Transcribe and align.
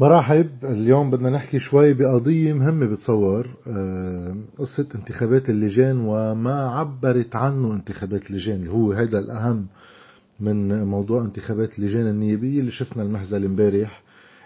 مرحب 0.00 0.48
اليوم 0.64 1.10
بدنا 1.10 1.30
نحكي 1.30 1.58
شوي 1.58 1.94
بقضية 1.94 2.52
مهمة 2.52 2.86
بتصور 2.86 3.50
آه، 3.66 4.36
قصة 4.58 4.88
انتخابات 4.94 5.50
اللجان 5.50 5.98
وما 6.00 6.70
عبرت 6.70 7.36
عنه 7.36 7.72
انتخابات 7.72 8.30
اللجان. 8.30 8.56
اللي 8.56 8.70
هو 8.70 8.92
هذا 8.92 9.18
الأهم 9.18 9.66
من 10.40 10.84
موضوع 10.84 11.24
انتخابات 11.24 11.78
اللجان 11.78 12.06
النيابية 12.06 12.60
اللي 12.60 12.70
شفنا 12.70 13.02
المهزل 13.02 13.44
امبارح. 13.44 14.02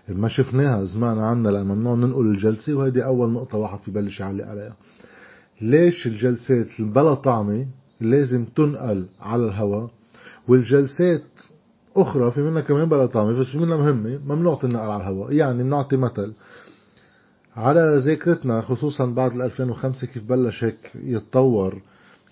ما 0.08 0.28
شفناها 0.28 0.84
زمان 0.84 1.18
عنا 1.18 1.48
لأن 1.48 1.66
ممنوع 1.66 1.94
ننقل 1.94 2.26
الجلسة 2.26 2.74
وهذه 2.74 3.06
أول 3.06 3.32
نقطة 3.32 3.58
واحد 3.58 3.78
في 3.78 3.90
بلش 3.90 4.20
يعلق 4.20 4.46
عليها. 4.46 4.76
ليش 5.62 6.06
الجلسات 6.06 6.66
بلا 6.80 7.14
طعمة 7.14 7.66
لازم 8.00 8.44
تنقل 8.44 9.06
على 9.20 9.44
الهواء 9.44 9.90
والجلسات 10.48 11.22
أخرى 11.96 12.30
في 12.30 12.40
منها 12.40 12.60
كمان 12.62 12.88
بلا 12.88 13.06
طعمة 13.06 13.32
بس 13.40 13.46
في 13.46 13.58
منها 13.58 13.76
مهمة 13.76 14.18
ممنوع 14.26 14.54
تنقل 14.54 14.76
على 14.76 14.96
الهواء. 15.02 15.32
يعني 15.32 15.62
بنعطي 15.62 15.96
مثل. 15.96 16.32
على 17.56 17.96
ذاكرتنا 17.98 18.60
خصوصا 18.60 19.06
بعد 19.06 19.40
2005 19.40 20.06
كيف 20.06 20.24
بلش 20.24 20.64
هيك 20.64 20.78
يتطور 20.94 21.82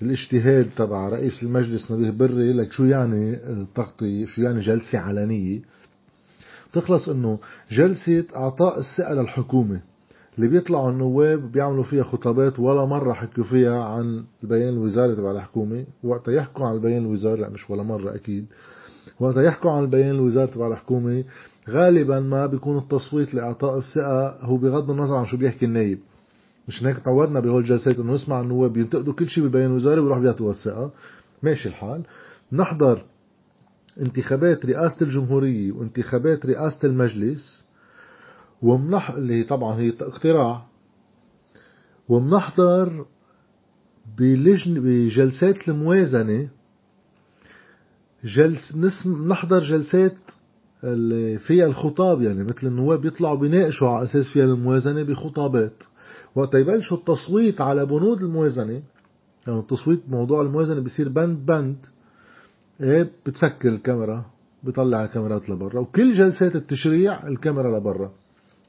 الاجتهاد 0.02 0.70
تبع 0.76 1.08
رئيس 1.08 1.42
المجلس 1.42 1.90
نبيه 1.90 2.10
بري 2.10 2.52
لك 2.52 2.72
شو 2.72 2.84
يعني 2.84 3.38
تغطية 3.74 4.26
شو 4.26 4.42
يعني 4.42 4.60
جلسة 4.60 4.98
علنية؟ 4.98 5.60
تخلص 6.72 7.09
إنه 7.09 7.38
جلسة 7.70 8.24
إعطاء 8.36 8.78
الثقة 8.78 9.14
للحكومة. 9.14 9.80
اللي 10.36 10.48
بيطلعوا 10.48 10.90
النواب 10.90 11.52
بيعملوا 11.52 11.84
فيها 11.84 12.02
خطابات 12.02 12.59
ولا 12.59 12.84
مرة 12.84 13.12
حكوا 13.12 13.45
فيها 13.45 13.84
عن 13.84 14.24
البيان 14.42 14.68
الوزاري 14.74 15.14
تبع 15.16 15.30
الحكومة. 15.30 15.84
وقتها 16.04 16.34
يحكوا 16.34 16.66
عن 16.66 16.74
البيان 16.74 17.02
الوزاري 17.02 17.40
لا 17.40 17.48
مش 17.48 17.70
ولا 17.70 17.82
مرة 17.82 18.14
أكيد. 18.14 18.46
وقت 19.20 19.36
يحكوا 19.36 19.70
عن 19.70 19.82
البيان 19.82 20.10
الوزاري 20.10 20.50
تبع 20.50 20.68
الحكومة. 20.68 21.24
غالبا 21.68 22.20
ما 22.20 22.46
بيكون 22.46 22.79
التصويت 22.79 23.34
لإعطاء 23.34 23.79
الثقة 23.79 24.46
هو 24.46 24.56
بغض 24.56 24.90
النظر 24.90 25.16
عن 25.16 25.24
شو 25.24 25.37
بيحكي 25.37 25.66
النايب. 25.66 25.98
مش 26.68 26.84
هيك 26.84 26.98
تعودنا 26.98 27.40
بهول 27.40 27.62
الجلسات 27.62 27.98
إنه 27.98 28.12
نسمع 28.15 28.40
النواب 28.40 28.73
بينتقدوا 28.73 29.12
كل 29.12 29.28
شيء 29.28 29.43
بالبيان 29.43 29.70
الوزاري 29.70 30.01
ويروحوا 30.01 30.23
بيعطوا 30.23 30.51
الثقة. 30.51 30.90
ماشي 31.43 31.68
الحال. 31.68 32.02
نحضر 32.52 33.04
انتخابات 34.01 34.66
رئاسة 34.66 34.96
الجمهورية 35.02 35.73
وانتخابات 35.73 36.46
رئاسة 36.46 36.78
المجلس. 36.84 37.65
ومنح 38.62 39.10
اللي 39.10 39.43
طبعا 39.43 39.74
هي 39.74 39.93
اقتراع. 40.00 40.62
ومنحضر 42.09 43.06
بلجن 44.18 44.80
بجلسات 44.80 45.68
الموازنة 45.68 46.48
جلس 48.24 48.77
نسم 48.77 49.29
نحضر 49.29 49.61
جلسات 49.61 50.16
اللي 50.85 51.38
فيها 51.38 51.66
الخطاب 51.66 52.23
يعني 52.23 52.45
مثل 52.45 52.66
النواب 52.66 53.01
بيطلعوا 53.01 53.37
بيناقشوا 53.38 53.88
على 53.88 54.05
أساس 54.05 54.27
فيها 54.29 54.45
الموازنة 54.45 55.02
بخطابات. 55.02 55.83
وقت 56.35 56.55
يبلشوا 56.55 56.96
التصويت 56.96 57.61
على 57.61 57.87
بنود 57.87 58.23
الموازنة 58.23 58.83
يعني 59.46 59.61
التصويت 59.61 60.01
موضوع 60.09 60.43
الموازنة 60.43 60.80
بيصير 60.80 61.09
بند 61.09 61.46
بند 61.46 61.77
إيه 62.80 63.11
بتسكر 63.27 63.69
الكاميرا 63.69 64.25
بيطلع 64.62 65.05
الكاميرات 65.05 65.50
لبرا. 65.50 65.81
وكل 65.81 66.15
جلسات 66.15 66.56
التشريع 66.56 67.28
الكاميرا 67.28 67.78
لبرا. 67.78 68.12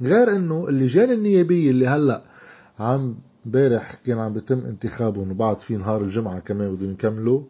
غير 0.02 0.36
إنه 0.36 0.70
اللجان 0.70 1.11
النيابية 1.11 1.72
اللي 1.72 1.88
هلأ 1.88 2.22
عم 2.80 3.16
امبارح 3.45 3.95
كان 4.05 4.17
عم 4.20 4.33
بيتم 4.33 4.59
انتخابهم 4.59 5.31
وبعد 5.31 5.59
في 5.59 5.77
نهار 5.77 6.02
الجمعة 6.02 6.39
كمان 6.39 6.75
بدهم 6.75 6.92
يكملوا. 6.92 7.42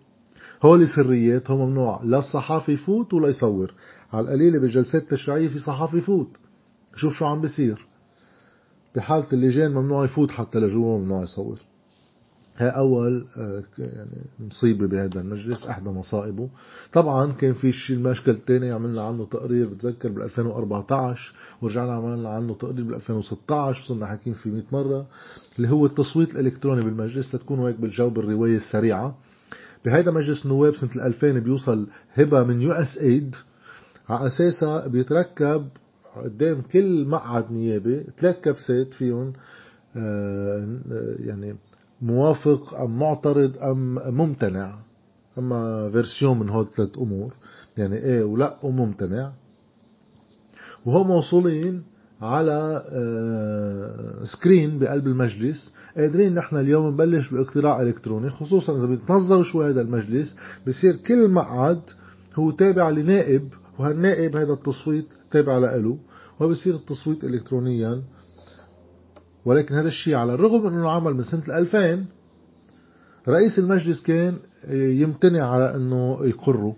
هول 0.64 0.88
سريات 0.88 1.52
هو 1.52 1.66
ممنوع 1.66 2.02
لا 2.04 2.20
الصحافي 2.20 2.72
يفوت 2.72 3.14
ولا 3.14 3.28
يصور. 3.28 3.74
على 4.14 4.26
القليلة 4.26 4.60
بالجلسات 4.60 5.04
التشريعية 5.04 5.48
في 5.48 5.60
صحافي 5.60 5.98
يفوت. 5.98 6.30
شوف 6.96 7.14
شو 7.14 7.26
عم 7.26 7.42
بيصير. 7.42 7.88
بحالة 8.96 9.28
اللجان 9.34 9.72
ممنوع 9.72 10.06
يفوت 10.06 10.32
حتى 10.32 10.60
لجوا 10.60 10.98
ممنوع 11.00 11.24
يصور. 11.24 11.60
هي 12.58 12.70
أول 12.70 13.26
آه، 13.38 13.64
يعني 13.78 14.22
مصيبة 14.40 14.88
بهذا 14.88 15.22
المجلس 15.22 15.64
إحدى 15.64 15.90
مصائبه. 15.90 16.50
طبعا 16.94 17.32
كان 17.32 17.54
في 17.54 17.72
شيء 17.72 17.96
المشكل 17.96 18.32
الثاني 18.32 18.72
عملنا 18.72 19.02
عنه 19.02 19.26
تقرير 19.26 19.68
بتذكر 19.68 20.10
بال 20.10 20.24
2014 20.24 21.34
ورجعنا 21.62 21.94
عملنا 21.94 22.30
عنه 22.30 22.54
تقرير 22.54 22.84
بال 22.84 22.96
2016 22.96 23.88
صرنا 23.88 24.06
حاكيين 24.06 24.36
فيه 24.36 24.52
100 24.52 24.64
مرة 24.72 25.06
اللي 25.58 25.70
هو 25.70 25.86
التصويت 25.86 26.30
الإلكتروني 26.30 26.84
بالمجلس 26.84 27.36
لتكونوا 27.36 27.70
هيك 27.70 27.80
بالجو 27.80 28.10
بالرواية 28.10 28.56
السريعة. 28.56 29.16
بهيدا 29.86 30.12
مجلس 30.12 30.46
النواب 30.46 30.76
سنة 30.76 31.06
2000 31.06 31.40
بيوصل 31.40 31.88
هبة 32.14 32.44
من 32.44 32.62
USAID. 32.62 33.36
على 34.10 34.28
أساسها 34.28 34.88
بيتركب 34.88 35.68
قدام 36.16 36.62
كل 36.62 37.06
مقعد 37.06 37.52
نيابي 37.52 38.04
ثلاث 38.20 38.42
كبسات 38.42 38.94
فيهم 38.94 39.34
آه، 39.96 40.80
يعني 41.20 41.56
موافق 42.02 42.74
أم 42.74 43.00
معترض 43.00 43.58
أم 43.58 43.96
ممتنع. 44.18 44.76
أما 45.38 45.90
version 45.92 46.40
من 46.40 46.50
هول 46.50 46.68
ثلاث 46.78 46.98
أمور 46.98 47.34
يعني 47.78 47.96
إيه 47.96 48.24
ولا 48.24 48.58
وممتنع. 48.64 49.32
وهم 50.86 51.08
موصولين 51.08 51.84
على 52.22 52.84
screen 54.24 54.80
بقلب 54.80 55.08
المجلس 55.08 55.74
قادرين 55.98 56.36
نحن 56.36 56.56
اليوم 56.56 56.94
نبلش 56.94 57.30
باقتراع 57.34 57.82
إلكتروني 57.82 58.30
خصوصا 58.30 58.78
إذا 58.78 58.88
بيتنظر 58.88 59.44
شوي 59.44 59.70
هذا 59.70 59.82
المجلس 59.82 60.36
بصير 60.68 60.96
كل 60.96 61.28
مقعد 61.28 61.82
هو 62.36 62.52
تابع 62.52 62.90
لنائب 62.90 63.50
وهالنائب 63.80 64.36
هذا 64.36 64.54
التصويت 64.54 65.06
تابع 65.32 65.58
له 65.58 65.98
وبصير 66.40 66.76
التصويت 66.76 67.24
الكترونيا. 67.24 68.02
ولكن 69.46 69.76
هذا 69.76 69.88
الشيء 69.88 70.16
على 70.16 70.34
الرغم 70.34 70.68
إنه 70.68 70.90
عمل 70.90 71.14
من 71.14 71.24
سنة 71.24 71.58
2000 71.58 72.06
رئيس 73.28 73.60
المجلس 73.60 74.02
كان 74.02 74.38
يمتنع 74.72 75.52
على 75.52 75.76
إنه 75.76 76.20
يقره. 76.26 76.76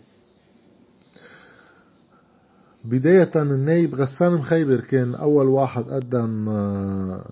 بداية 2.86 3.32
النايب 3.36 3.96
غسان 3.96 4.34
مخيبر 4.34 4.80
كان 4.80 5.16
أول 5.16 5.48
واحد 5.48 5.84
قدم 5.84 6.50
آه، 6.50 7.26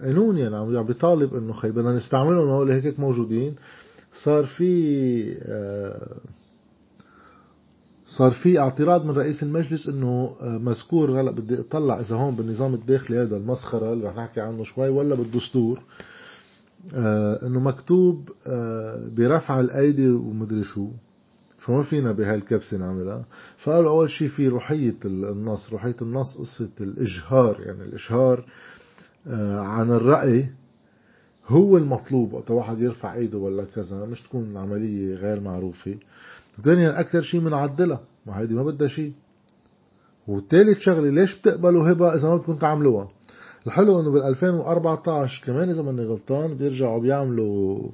قانون 0.00 0.38
يعني 0.38 0.56
عم 0.56 0.86
بيطالب 0.86 1.34
إنه 1.34 1.52
خي 1.52 1.70
بدنا 1.70 1.96
نستعملهم 1.96 2.48
هول 2.48 2.70
هيك 2.70 3.00
موجودين. 3.00 3.54
صار 4.24 4.46
في 4.46 5.36
آه، 5.42 6.16
صار 8.06 8.30
في 8.30 8.58
اعتراض 8.58 9.04
من 9.04 9.10
رئيس 9.10 9.42
المجلس 9.42 9.88
إنه 9.88 10.36
آه، 10.40 10.58
مذكور. 10.58 11.20
هلأ 11.20 11.30
بدي 11.30 11.60
أطلع 11.60 12.00
إذا 12.00 12.16
هون 12.16 12.36
بالنظام 12.36 12.74
الداخلي 12.74 13.22
هذا 13.22 13.36
المسخرة 13.36 13.92
اللي 13.92 14.08
رح 14.08 14.16
نحكي 14.16 14.40
عنه 14.40 14.64
شوي 14.64 14.88
ولا 14.88 15.14
بالدستور 15.14 15.82
إنه 17.46 17.60
مكتوب 17.60 18.28
برفع 19.16 19.60
الأيدي 19.60 20.10
ومدري 20.10 20.64
شو. 20.64 20.88
فما 21.58 21.82
فينا 21.82 22.12
بهالكبسة 22.12 22.78
نعملها. 22.78 23.24
فقالوا 23.64 23.90
أول 23.90 24.10
شيء 24.10 24.28
في 24.28 24.48
روحية 24.48 24.96
النص 25.04 25.72
روحية 25.72 25.96
النص 26.02 26.36
قصة 26.36 26.70
الإجهار 26.80 27.60
يعني 27.60 27.82
الإجهار 27.82 28.44
آه، 29.26 29.60
عن 29.60 29.90
الرأي 29.90 30.46
هو 31.46 31.76
المطلوب 31.76 32.32
وقت 32.32 32.50
واحد 32.50 32.80
يرفع 32.80 33.14
إيده 33.14 33.38
ولا 33.38 33.64
كذا 33.64 34.04
مش 34.04 34.22
تكون 34.22 34.50
العملية 34.50 35.14
غير 35.14 35.40
معروفة. 35.40 35.96
ثانيا 36.64 37.00
أكثر 37.00 37.22
شيء 37.22 37.40
بنعدلها 37.40 38.00
ما 38.26 38.40
هيدي 38.40 38.54
ما 38.54 38.62
بدها 38.62 38.88
شيء. 38.88 39.12
والثالث 40.28 40.78
شغلة 40.78 41.10
ليش 41.10 41.38
بتقبلوا 41.38 41.92
هبة 41.92 42.14
إذا 42.14 42.28
ما 42.28 42.36
بدكم 42.36 42.56
تعملوها؟ 42.56 43.08
الحلو 43.66 44.00
إنه 44.00 44.10
بال 44.10 44.22
2014 44.22 45.44
كمان 45.46 45.70
إذا 45.70 45.82
ماني 45.82 46.02
غلطان 46.04 46.54
بيرجعوا 46.54 47.00
بيعملوا 47.00 47.88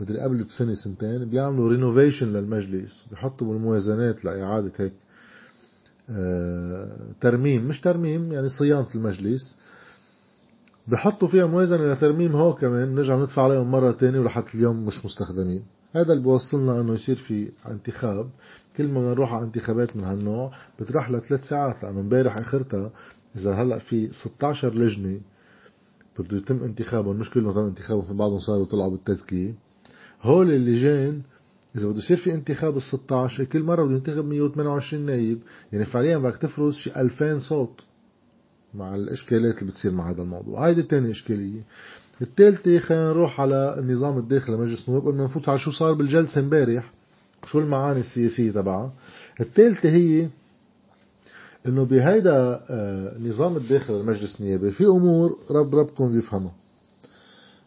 مدري 0.00 0.20
قبل 0.20 0.44
بسنة 0.44 0.74
سنتين 0.74 1.24
بيعملوا 1.24 1.68
رينوفيشن 1.68 2.26
للمجلس 2.32 3.04
بيحطوا 3.10 3.46
بالموازنات 3.48 4.24
لإعادة 4.24 4.72
هيك 4.76 4.92
آه، 6.10 6.96
ترميم 7.20 7.68
مش 7.68 7.80
ترميم 7.80 8.32
يعني 8.32 8.48
صيانة 8.48 8.86
المجلس. 8.94 9.58
بحطوا 10.88 11.28
فيها 11.28 11.46
موازنة 11.46 11.92
لترميم 11.92 12.36
هو 12.36 12.54
كمان 12.54 12.94
نرجع 12.94 13.16
ندفع 13.16 13.42
عليهم 13.42 13.70
مرة 13.70 13.90
تانية 13.92 14.18
ولحد 14.18 14.44
اليوم 14.54 14.86
مش 14.86 15.04
مستخدمين. 15.04 15.62
هذا 15.92 16.12
اللي 16.12 16.22
بوصلنا 16.24 16.80
إنه 16.80 16.94
يصير 16.94 17.16
في 17.16 17.52
انتخاب. 17.68 18.30
كل 18.76 18.88
ما 18.88 19.00
نروح 19.00 19.32
على 19.32 19.44
انتخابات 19.44 19.96
من 19.96 20.04
هالنوع 20.04 20.52
بتروح 20.80 21.10
لثلاث 21.10 21.44
ساعات 21.44 21.82
لأنه 21.82 22.00
امبارح 22.00 22.36
آخرتها 22.36 22.90
إذا 23.36 23.54
هلأ 23.54 23.78
في 23.78 24.10
16 24.12 24.74
لجنة 24.74 25.20
بده 26.18 26.36
يتم 26.36 26.64
انتخابهم 26.64 27.16
مش 27.16 27.30
كلهم 27.30 27.52
تم 27.54 27.60
انتخابهم 27.60 28.02
في 28.04 28.14
بعضهم 28.14 28.38
صاروا 28.38 28.64
طلعوا 28.64 28.90
بالتزكية. 28.90 29.54
هول 30.22 30.50
اللجان 30.50 31.22
إذا 31.76 31.88
بده 31.88 31.98
يصير 31.98 32.16
في 32.16 32.34
انتخاب 32.34 32.76
ال 32.76 32.82
16 32.82 33.44
كل 33.44 33.62
مرة 33.62 33.84
بده 33.84 33.94
ينتخب 33.94 34.24
128 34.24 35.06
نايب 35.06 35.38
يعني 35.72 35.84
فعليا 35.84 36.18
بدك 36.18 36.36
تفرز 36.36 36.74
شي 36.74 37.00
2000 37.00 37.38
صوت 37.38 37.80
مع 38.74 38.94
الإشكالات 38.94 39.58
اللي 39.58 39.70
بتصير 39.70 39.92
مع 39.92 40.10
هذا 40.10 40.22
الموضوع. 40.22 40.68
هيدي 40.68 40.80
الثانية 40.80 41.10
إشكالية. 41.10 41.60
الثالثة 42.22 42.78
خلينا 42.78 43.08
نروح 43.08 43.40
على 43.40 43.76
النظام 43.78 44.18
الداخلي 44.18 44.56
مجلس 44.56 44.88
النواب 44.88 45.06
قلنا 45.06 45.24
نفوت 45.24 45.48
على 45.48 45.58
شو 45.58 45.70
صار 45.70 45.92
بالجلسة 45.92 46.40
امبارح 46.40 46.92
شو 47.46 47.58
المعاني 47.58 48.00
السياسية 48.00 48.50
تبعها. 48.50 48.92
الثالثة 49.40 49.88
هي 49.88 50.28
إنه 51.66 51.84
بهيدا 51.84 52.60
آه، 52.70 53.18
نظام 53.18 53.56
الداخل 53.56 54.00
المجلس 54.00 54.40
النيابي 54.40 54.70
في 54.70 54.84
أمور 54.84 55.38
رب 55.50 55.74
ربكم 55.74 56.12
بيفهمها 56.12 56.52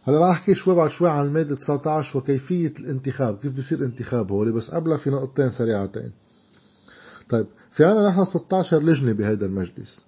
هلا 0.04 0.20
راح 0.20 0.30
أحكي 0.30 0.54
شوي 0.54 0.76
بعد 0.76 0.90
شوي 0.90 1.10
عن 1.10 1.26
المادة 1.26 1.56
19 1.56 2.18
وكيفية 2.18 2.74
الانتخاب 2.80 3.38
كيف 3.38 3.54
بيصير 3.54 3.86
انتخاب 3.86 4.32
هولي 4.32 4.52
بس 4.52 4.72
قبلها 4.72 4.98
في 4.98 5.10
نقطتين 5.10 5.52
سريعتين. 5.52 6.12
طيب 7.30 7.46
في 7.72 7.86
عنا 7.86 8.10
نحن 8.10 8.26
16 8.26 8.84
لجنة 8.84 9.12
بهذا 9.12 9.46
المجلس. 9.46 10.06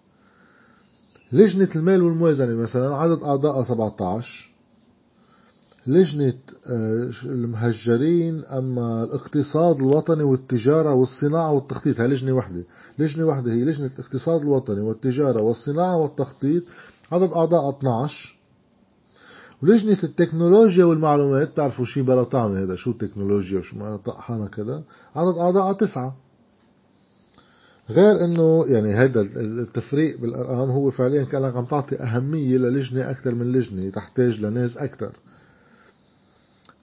لجنة 1.31 1.69
المال 1.75 2.01
والموازنة 2.01 2.55
مثلا 2.55 2.95
عدد 2.95 3.23
أعضائها 3.23 3.63
17 3.63 4.51
لجنة 5.88 6.33
آه، 6.67 7.11
المهجرين 7.25 8.45
أما 8.45 9.03
الاقتصاد 9.03 9.75
الوطني 9.75 10.23
والتجارة 10.23 10.95
والصناعة 10.95 11.51
والتخطيط 11.51 11.99
هي 11.99 12.07
لجنة 12.07 12.31
واحدة 12.31 12.63
لجنة 12.99 13.25
واحدة 13.25 13.51
هي 13.51 13.63
لجنة 13.63 13.89
الاقتصاد 13.99 14.41
الوطني 14.41 14.81
والتجارة 14.81 15.41
والصناعة 15.41 15.97
والتخطيط 15.97 16.63
عدد 17.11 17.31
أعضاء 17.31 17.77
12 17.77 18.40
ولجنة 19.63 19.98
التكنولوجيا 20.04 20.86
والمعلومات؟ 20.86 21.52
بتعرفوا 21.52 21.86
شي 21.86 22.02
بلا 22.02 22.24
طعمة 22.24 22.63
هذا 22.63 22.75
شو 22.75 22.92
التكنولوجيا 22.92 23.60
وشو 23.60 23.78
ما 23.78 23.98
طقحانة 23.98 24.48
كذا 24.48 24.84
عدد 25.16 25.38
أعضاء 25.38 25.74
تسعة. 25.74 26.16
غير 27.90 28.25
إنه 28.25 28.66
يعني 28.68 28.94
هذا 28.94 29.22
التفريق 29.22 30.22
بالأرقام 30.22 30.69
هو 30.69 30.92
فعليا 30.92 31.24
كأنك 31.24 31.56
عم 31.56 31.66
تعطي 31.66 31.96
أهمية 31.96 32.58
للجنة 32.58 33.10
أكثر 33.12 33.36
من 33.36 33.52
لجنة 33.52 33.90
تحتاج 33.90 34.40
لناس 34.40 34.78
أكثر 34.78 35.12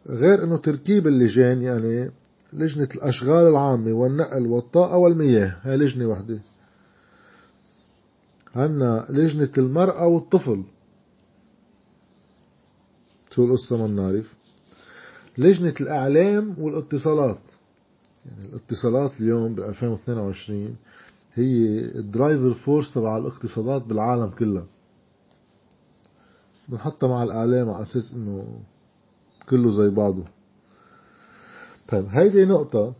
غير 0.08 0.44
إنه 0.44 0.56
تركيب 0.56 1.06
اللجان 1.06 1.62
يعني 1.62 2.10
لجنة 2.52 2.88
الأشغال 2.94 3.48
العامة 3.48 3.92
والنقل 3.92 4.46
والطاقة 4.46 4.96
والمياه 4.96 5.56
هاي 5.62 5.76
لجنة 5.76 6.06
وحدة. 6.06 6.38
عنا 8.56 9.06
لجنة 9.10 9.50
المرأة 9.58 10.06
والطفل. 10.06 10.64
شو 13.38 13.44
القصة 13.44 13.76
ما 13.76 13.86
بنعرف. 13.86 14.34
لجنة 15.38 15.74
الإعلام 15.80 16.54
والاتصالات. 16.58 17.38
يعني 18.26 18.44
الاتصالات 18.44 19.20
اليوم 19.20 19.54
ب 19.54 19.60
2022 19.60 20.76
هي 21.34 21.78
ال 21.98 22.06
driver 22.06 22.54
force 22.54 22.94
تبع 22.94 23.16
الاقتصادات 23.16 23.82
بالعالم 23.82 24.28
كلها. 24.28 24.66
بنحطها 26.68 27.08
مع 27.08 27.22
الإعلام 27.22 27.70
على 27.70 27.82
أساس 27.82 28.12
إنه 28.14 28.60
كله 29.48 29.70
زي 29.70 29.90
بعضه. 29.90 30.24
طيب 31.88 32.06
هيدي 32.10 32.44
نقطة. 32.44 32.94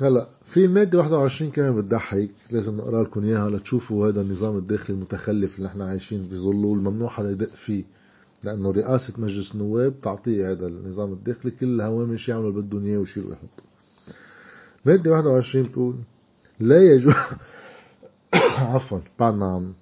هلأ 0.00 0.26
في 0.44 0.64
المادة 0.64 0.98
21 0.98 1.50
كمان 1.50 1.76
بتضحك. 1.76 2.30
لازم 2.50 2.76
نقرأ 2.76 3.02
لكم 3.02 3.24
إياها 3.24 3.50
لتشوفوا 3.50 4.08
هذا 4.08 4.20
النظام 4.20 4.58
الداخلي 4.58 4.96
المتخلف 4.96 5.56
اللي 5.56 5.68
إحنا 5.68 5.84
عايشين 5.84 6.22
بظله 6.28 6.74
الممنوع 6.74 7.08
حدا 7.08 7.30
يدق 7.30 7.48
فيه. 7.48 7.84
لأنه 8.44 8.70
رئاسة 8.70 9.14
مجلس 9.18 9.52
النواب 9.54 10.00
تعطيه 10.00 10.50
هذا 10.50 10.66
النظام 10.66 11.12
الداخلي 11.12 11.50
كل 11.50 11.66
الهوامش 11.66 12.28
يعملوا 12.28 12.50
اللي 12.50 12.62
بدهم 12.62 12.84
اياه 12.84 12.98
ويشيلوا 12.98 13.30
ويحطوا 13.30 13.64
مادة 14.84 15.10
21 15.10 15.64
بتقول 15.64 15.96
لا 16.60 16.82
يجوز 16.82 17.14
عفوا 18.74 19.00
بعد 19.18 19.34
ما 19.34 19.46
عم 19.46 19.74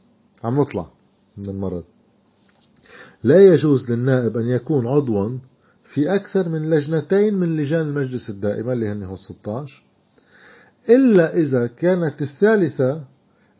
عم 0.45 0.61
نطلع 0.61 0.91
من 1.37 1.49
المرض. 1.49 1.85
لا 3.25 3.47
يجوز 3.47 3.91
للنائب 3.91 4.37
أن 4.37 4.49
يكون 4.49 4.87
عضوا 4.87 5.39
في 5.85 6.15
أكثر 6.15 6.49
من 6.49 6.71
لجنتين 6.71 7.35
من 7.35 7.57
لجان 7.57 7.81
المجلس 7.81 8.31
الدائمة 8.31 8.73
اللي 8.73 8.89
هن 8.89 9.03
هو 9.03 9.17
16 9.17 9.83
إلا 10.89 11.37
إذا 11.37 11.67
كانت 11.67 12.23
الثالثة 12.23 13.05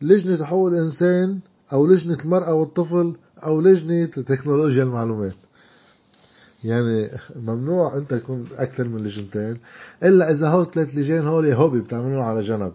لجنة 0.01 0.45
حقوق 0.45 0.67
الإنسان 0.67 1.39
أو 1.73 1.87
لجنة 1.87 2.17
المرأة 2.25 2.53
والطفل 2.53 3.15
أو 3.43 3.61
لجنة 3.61 4.05
تكنولوجيا 4.05 4.83
المعلومات. 4.83 5.35
يعني 6.63 7.09
ممنوع 7.35 7.97
أنت 7.97 8.11
يكون 8.11 8.45
أكثر 8.57 8.87
من 8.87 8.97
لجنتين 8.97 9.57
إلا 10.03 10.31
إذا 10.31 10.49
هو 10.49 10.65
ثلاث 10.65 10.95
لجان 10.95 11.27
هول 11.27 11.51
هوبي 11.51 11.79
بتعملهم 11.79 12.21
على 12.21 12.41
جنب. 12.41 12.71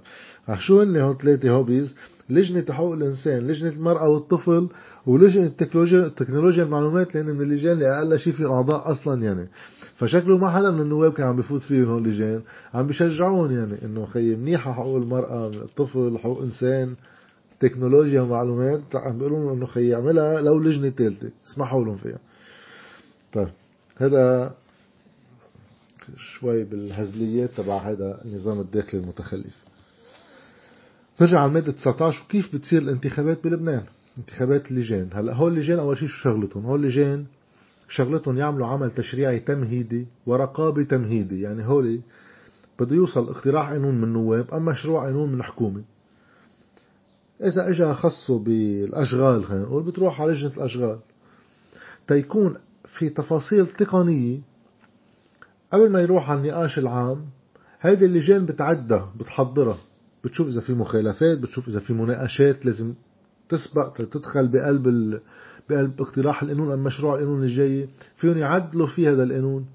شو 0.59 0.83
هن 0.83 0.97
هول 0.97 1.19
ثلاثة 1.19 1.50
هوبيز 1.50 1.94
لجنة 2.31 2.65
حقوق 2.71 2.93
الإنسان 2.93 3.47
لجنة 3.47 3.71
المرأة 3.71 4.09
والطفل 4.09 4.69
ولجنة 5.06 5.47
التكنولوجيا 5.47 6.09
تكنولوجيا 6.09 6.65
المعلومات 6.65 7.15
لأن 7.15 7.27
من 7.27 7.41
اللجان 7.41 7.73
اللي 7.73 7.99
أقل 7.99 8.19
شيء 8.19 8.33
في 8.33 8.47
أعضاء 8.47 8.91
أصلا 8.91 9.23
يعني. 9.23 9.49
فشكله 9.97 10.39
ما 10.39 10.50
حدا 10.50 10.71
من 10.71 10.81
النواب 10.81 11.12
كان 11.12 11.27
عم 11.27 11.37
بفوت 11.37 11.62
فيهم 11.62 11.89
هول 11.89 12.06
اللجان 12.06 12.43
عم 12.75 12.87
بيشجعون 12.87 13.53
يعني 13.53 13.85
إنه 13.85 14.06
خي 14.06 14.35
منيحة 14.37 14.73
حقوق 14.73 14.97
المرأة 14.97 15.49
الطفل 15.49 16.19
حقوق 16.19 16.43
إنسان. 16.43 16.94
تكنولوجيا 17.62 18.20
ومعلومات 18.20 18.81
عم 18.94 19.19
بيقولون 19.19 19.56
إنه 19.56 19.67
خي 19.67 19.88
يعملها 19.88 20.41
لو 20.41 20.59
لجنة 20.59 20.91
ثالثة 20.91 21.31
اسمحوا 21.47 21.85
لهم 21.85 21.97
فيها. 21.97 22.19
طيب 23.32 23.49
هذا 23.97 24.55
شوي 26.17 26.64
بالهزليات 26.64 27.50
تبع 27.50 27.76
هذا 27.76 28.20
النظام 28.25 28.61
الداخلي 28.61 29.00
المتخلف. 29.00 29.56
نرجع 31.20 31.38
على 31.38 31.49
المادة 31.49 31.73
19 31.73 32.23
وكيف 32.25 32.55
بتصير 32.56 32.82
الانتخابات 32.82 33.44
بلبنان؟ 33.44 33.82
انتخابات 34.19 34.70
اللجان 34.70 35.08
هلا 35.12 35.35
هول 35.35 35.53
اللجان 35.53 35.79
أول 35.79 35.99
شيء 35.99 36.08
شو 36.08 36.17
شغلتهم؟ 36.17 36.67
هول 36.67 36.81
اللجان 36.81 37.25
شغلتهم 37.88 38.38
يعملوا 38.38 38.67
عمل 38.67 38.91
تشريعي 38.91 39.38
تمهيدي 39.41 40.06
ورقابي 40.26 40.85
تمهيدي. 40.85 41.41
يعني 41.41 41.67
هولي 41.67 42.00
بده 42.81 42.97
يوصل 42.97 43.29
اقتراح 43.29 43.70
قانون 43.70 44.00
من 44.00 44.12
نواب 44.12 44.55
أم 44.55 44.65
مشروع 44.65 45.05
قانون 45.05 45.32
من 45.32 45.43
حكومة. 45.43 45.82
إذا 47.43 47.71
إجا 47.71 47.93
خصه 47.94 48.39
بالأشغال 48.39 49.44
خلينا 49.44 49.65
نقول 49.65 49.83
بتروح 49.83 50.21
على 50.21 50.33
لجنة 50.33 50.53
الأشغال. 50.56 50.99
تيكون 52.09 52.56
في 52.99 53.09
تفاصيل 53.09 53.67
تقنية. 53.67 54.41
قبل 55.73 55.91
ما 55.91 56.00
يروح 56.00 56.31
على 56.31 56.41
النقاش 56.41 56.79
العام 56.79 57.25
هيدي 57.81 58.05
اللجان 58.05 58.47
بتعدى 58.47 59.00
بتحضرها. 59.21 59.79
بتشوف 60.25 60.47
إذا 60.49 60.61
في 60.61 60.73
مخالفات 60.75 61.39
بتشوف 61.39 61.69
إذا 61.69 61.81
في 61.81 61.93
مناقشات 61.93 62.67
لازم 62.67 62.94
تسبق 63.49 63.97
تدخل 64.11 64.49
بقلب. 64.49 65.21
بقلب 65.71 66.00
اقتراح 66.00 66.43
القانون 66.43 66.73
أم 66.73 66.85
مشروع 66.85 67.15
القانون 67.15 67.43
الجاي. 67.43 67.89
فيهم 68.17 68.39
يعدلوا 68.39 68.87
في 68.87 69.09
هذا 69.09 69.23
القانون 69.23 69.67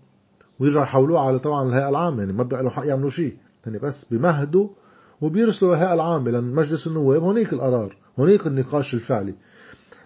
ويرجعوا 0.59 0.83
يحولوه 0.83 1.19
على 1.27 1.39
طبعا 1.39 1.67
الهيئة 1.69 1.89
العامة 1.89 2.19
يعني 2.19 2.33
ما 2.33 2.43
بقى 2.43 2.63
لهم 2.63 2.71
حق 2.71 2.85
يعملوا 2.85 3.09
شيء. 3.09 3.37
يعني 3.65 3.79
بس 3.79 4.05
بمهدوا 4.11 4.69
وبيرسلوا 5.21 5.75
الهيئة 5.75 5.93
العامة 5.93 6.31
لأن 6.31 6.43
مجلس 6.43 6.87
النواب 6.87 7.21
هونيك 7.21 7.53
القرار 7.53 7.95
هونيك 8.19 8.47
النقاش 8.47 8.93
الفعلي. 8.93 9.33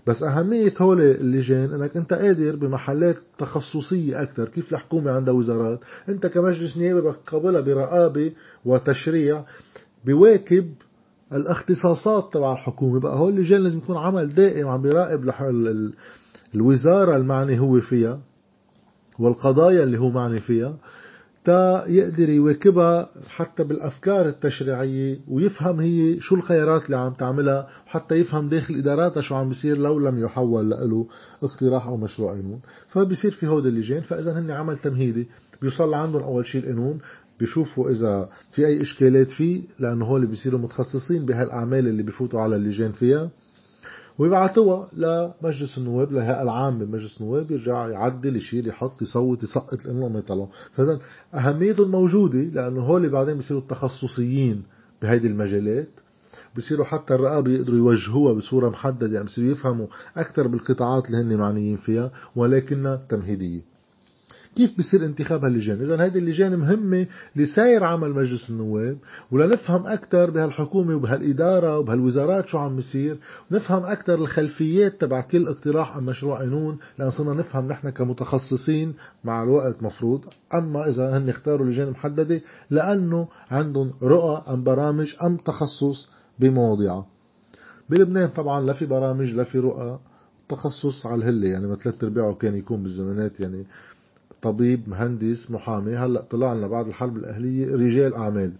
بس 0.07 0.23
أهمية 0.23 0.73
هول 0.81 1.01
اللجان 1.01 1.73
أنك 1.73 1.97
أنت 1.97 2.13
قادر 2.13 2.55
بمحلات 2.55 3.17
تخصصية 3.37 4.21
أكثر 4.21 4.47
كيف 4.49 4.71
الحكومة 4.73 5.11
عندها 5.11 5.33
وزارات؟ 5.33 5.79
أنت 6.09 6.27
كمجلس 6.27 6.77
نيابي 6.77 7.01
بقابلها 7.01 7.61
برقابة 7.61 8.31
وتشريع 8.65 9.43
بواكب 10.05 10.73
الاختصاصات 11.33 12.33
تبع 12.33 12.53
الحكومة. 12.53 12.99
بقى 12.99 13.17
هول 13.17 13.33
اللجان 13.33 13.61
لازم 13.61 13.77
يكون 13.77 13.97
عمل 13.97 14.35
دائم 14.35 14.67
عم 14.67 14.81
بيراقب 14.81 15.31
الوزارة 16.55 17.15
المعني 17.15 17.59
هو 17.59 17.79
فيها 17.79 18.19
والقضايا 19.19 19.83
اللي 19.83 19.97
هو 19.99 20.09
معني 20.09 20.39
فيها. 20.39 20.77
تا 21.43 21.83
يقدر 21.87 22.29
يواكبها 22.29 23.09
حتى 23.27 23.63
بالأفكار 23.63 24.27
التشريعية 24.27 25.19
ويفهم 25.27 25.79
هي 25.79 26.19
شو 26.19 26.35
الخيارات 26.35 26.85
اللي 26.85 26.97
عم 26.97 27.13
تعملها 27.13 27.67
وحتى 27.87 28.15
يفهم 28.15 28.49
داخل 28.49 28.75
إداراتها 28.75 29.21
شو 29.21 29.35
عم 29.35 29.49
بيصير 29.49 29.77
لو 29.77 29.99
لم 29.99 30.23
يحول 30.23 30.69
له 30.69 31.07
اقتراح 31.43 31.87
أو 31.87 31.97
مشروع 31.97 32.31
قانون. 32.31 32.59
فبصير 32.87 33.31
في 33.31 33.47
هود 33.47 33.65
اللجان. 33.65 34.01
فإذا 34.01 34.39
هن 34.39 34.51
عمل 34.51 34.77
تمهيدي 34.77 35.27
بيوصل 35.61 35.91
لعندهم 35.91 36.23
أول 36.23 36.45
شيء 36.45 36.61
القانون 36.61 36.99
بيشوفوا 37.39 37.89
إذا 37.89 38.29
في 38.51 38.65
أي 38.67 38.81
إشكالات 38.81 39.29
فيه 39.29 39.61
لأنه 39.79 40.05
هول 40.05 40.25
بيصيروا 40.25 40.59
متخصصين 40.59 41.25
بهالأعمال 41.25 41.87
اللي 41.87 42.03
بيفوتوا 42.03 42.41
على 42.41 42.55
اللجان 42.55 42.91
فيها. 42.91 43.29
ويبعثوها 44.21 44.87
لمجلس 44.93 45.77
النواب 45.77 46.11
للهيئة 46.11 46.41
العامة 46.41 46.85
بمجلس 46.85 47.21
النواب 47.21 47.51
يرجع 47.51 47.87
يعدل 47.87 48.35
يشيل 48.35 48.67
يحط 48.67 49.01
يصوت 49.01 49.43
يسقط 49.43 49.85
لأنه 49.85 50.09
ما 50.09 50.19
يطلعوا. 50.19 50.47
فإذا 50.71 50.99
أهميتهم 51.33 51.91
موجودة 51.91 52.39
لأنه 52.39 52.81
هول 52.81 53.09
بعدين 53.09 53.35
بيصيروا 53.35 53.61
التخصصيين 53.61 54.63
بهيدي 55.01 55.27
المجالات. 55.27 55.87
بصيروا 56.57 56.85
حتى 56.85 57.15
الرقابة 57.15 57.51
يقدروا 57.51 57.77
يوجهوها 57.77 58.33
بصورة 58.33 58.69
محددة 58.69 59.13
يعني 59.13 59.25
بصيروا 59.25 59.51
يفهموا 59.51 59.87
أكثر 60.17 60.47
بالقطاعات 60.47 61.05
اللي 61.05 61.17
هن 61.17 61.37
معنيين 61.37 61.77
فيها 61.77 62.11
ولكنها 62.35 62.95
تمهيدية. 63.09 63.70
كيف 64.55 64.77
بصير 64.77 65.05
انتخاب 65.05 65.43
هاللجان 65.43 65.81
إذا 65.81 66.05
هذه 66.05 66.17
اللجان 66.17 66.55
مهمة 66.59 67.07
لسائر 67.35 67.83
عمل 67.83 68.09
مجلس 68.09 68.49
النواب 68.49 68.97
ولنفهم 69.31 69.87
أكثر 69.87 70.29
بهالحكومة 70.29 70.95
وبهالإدارة 70.95 71.79
وبهالوزارات 71.79 72.47
شو 72.47 72.57
عم 72.57 72.75
بيصير 72.75 73.17
ونفهم 73.51 73.83
أكثر 73.83 74.15
الخلفيات 74.15 75.01
تبع 75.01 75.21
كل 75.21 75.47
اقتراح 75.47 75.97
أم 75.97 76.05
مشروع 76.05 76.39
قانون 76.39 76.77
لأن 76.99 77.11
صرنا 77.11 77.33
نفهم 77.33 77.67
نحن 77.67 77.89
كمتخصصين 77.89 78.93
مع 79.23 79.43
الوقت 79.43 79.83
مفروض. 79.83 80.25
أما 80.53 80.89
إذا 80.89 81.17
هن 81.17 81.29
اختاروا 81.29 81.67
لجان 81.67 81.89
محددة 81.89 82.41
لأنه 82.69 83.27
عندهم 83.51 83.91
رؤى 84.03 84.43
أم 84.47 84.63
برامج 84.63 85.15
أم 85.23 85.37
تخصص 85.37 86.09
بمواضيعها 86.39 87.05
بلبنان 87.89 88.29
طبعا 88.29 88.61
لا 88.61 88.73
في 88.73 88.85
برامج 88.85 89.31
لا 89.31 89.43
في 89.43 89.59
رؤى 89.59 89.99
تخصص 90.49 91.05
على 91.05 91.15
الهلة 91.15 91.47
يعني 91.47 91.67
ما 91.67 91.75
ثلاث 91.75 92.03
أرباعه 92.03 92.33
كان 92.33 92.55
يكون 92.55 92.83
بالزمانات 92.83 93.39
يعني 93.39 93.65
طبيب 94.41 94.89
مهندس 94.89 95.51
محامي. 95.51 95.95
هلأ 95.95 96.21
طلع 96.21 96.53
لنا 96.53 96.67
بعد 96.67 96.87
الحرب 96.87 97.17
الأهلية 97.17 97.75
رجال 97.75 98.13
أعمال. 98.13 98.53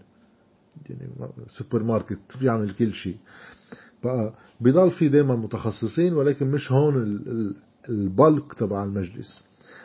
يعني 0.90 1.08
سوبر 1.46 1.82
ماركت 1.82 2.18
بيعمل 2.40 2.70
كل 2.74 2.92
شيء. 2.92 3.16
بقى 4.04 4.34
بضل 4.60 4.90
في 4.90 5.08
دائما 5.08 5.36
متخصصين 5.36 6.14
ولكن 6.14 6.50
مش 6.50 6.72
هون 6.72 7.22
البلك 7.88 8.52
تبع 8.52 8.84
المجلس. 8.84 9.44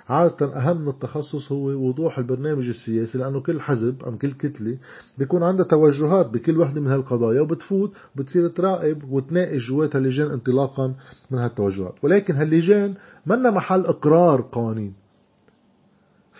عادة 0.10 0.58
أهم 0.58 0.82
من 0.82 0.88
التخصص 0.88 1.52
هو 1.52 1.66
وضوح 1.66 2.18
البرنامج 2.18 2.68
السياسي 2.68 3.18
لأنه 3.18 3.40
كل 3.42 3.62
حزب 3.62 4.04
أم 4.04 4.18
كل 4.18 4.32
كتلة 4.32 4.78
بيكون 5.18 5.44
عندها 5.44 5.66
توجهات 5.66 6.30
بكل 6.30 6.58
وحدة 6.58 6.82
من 6.82 6.88
هالقضايا 6.88 7.42
وبتفوت 7.42 7.92
بتصير 8.16 8.48
تراقب 8.48 9.04
وتناقش 9.12 9.68
جواتها 9.68 10.00
اللجان 10.00 10.32
انطلاقا 10.32 10.96
من 11.32 11.38
هالتوجهات. 11.38 11.94
ولكن 12.04 12.36
هاللجان 12.36 12.94
منا 13.26 13.52
محل 13.52 13.86
إقرار 13.86 14.50
قوانين. 14.52 14.94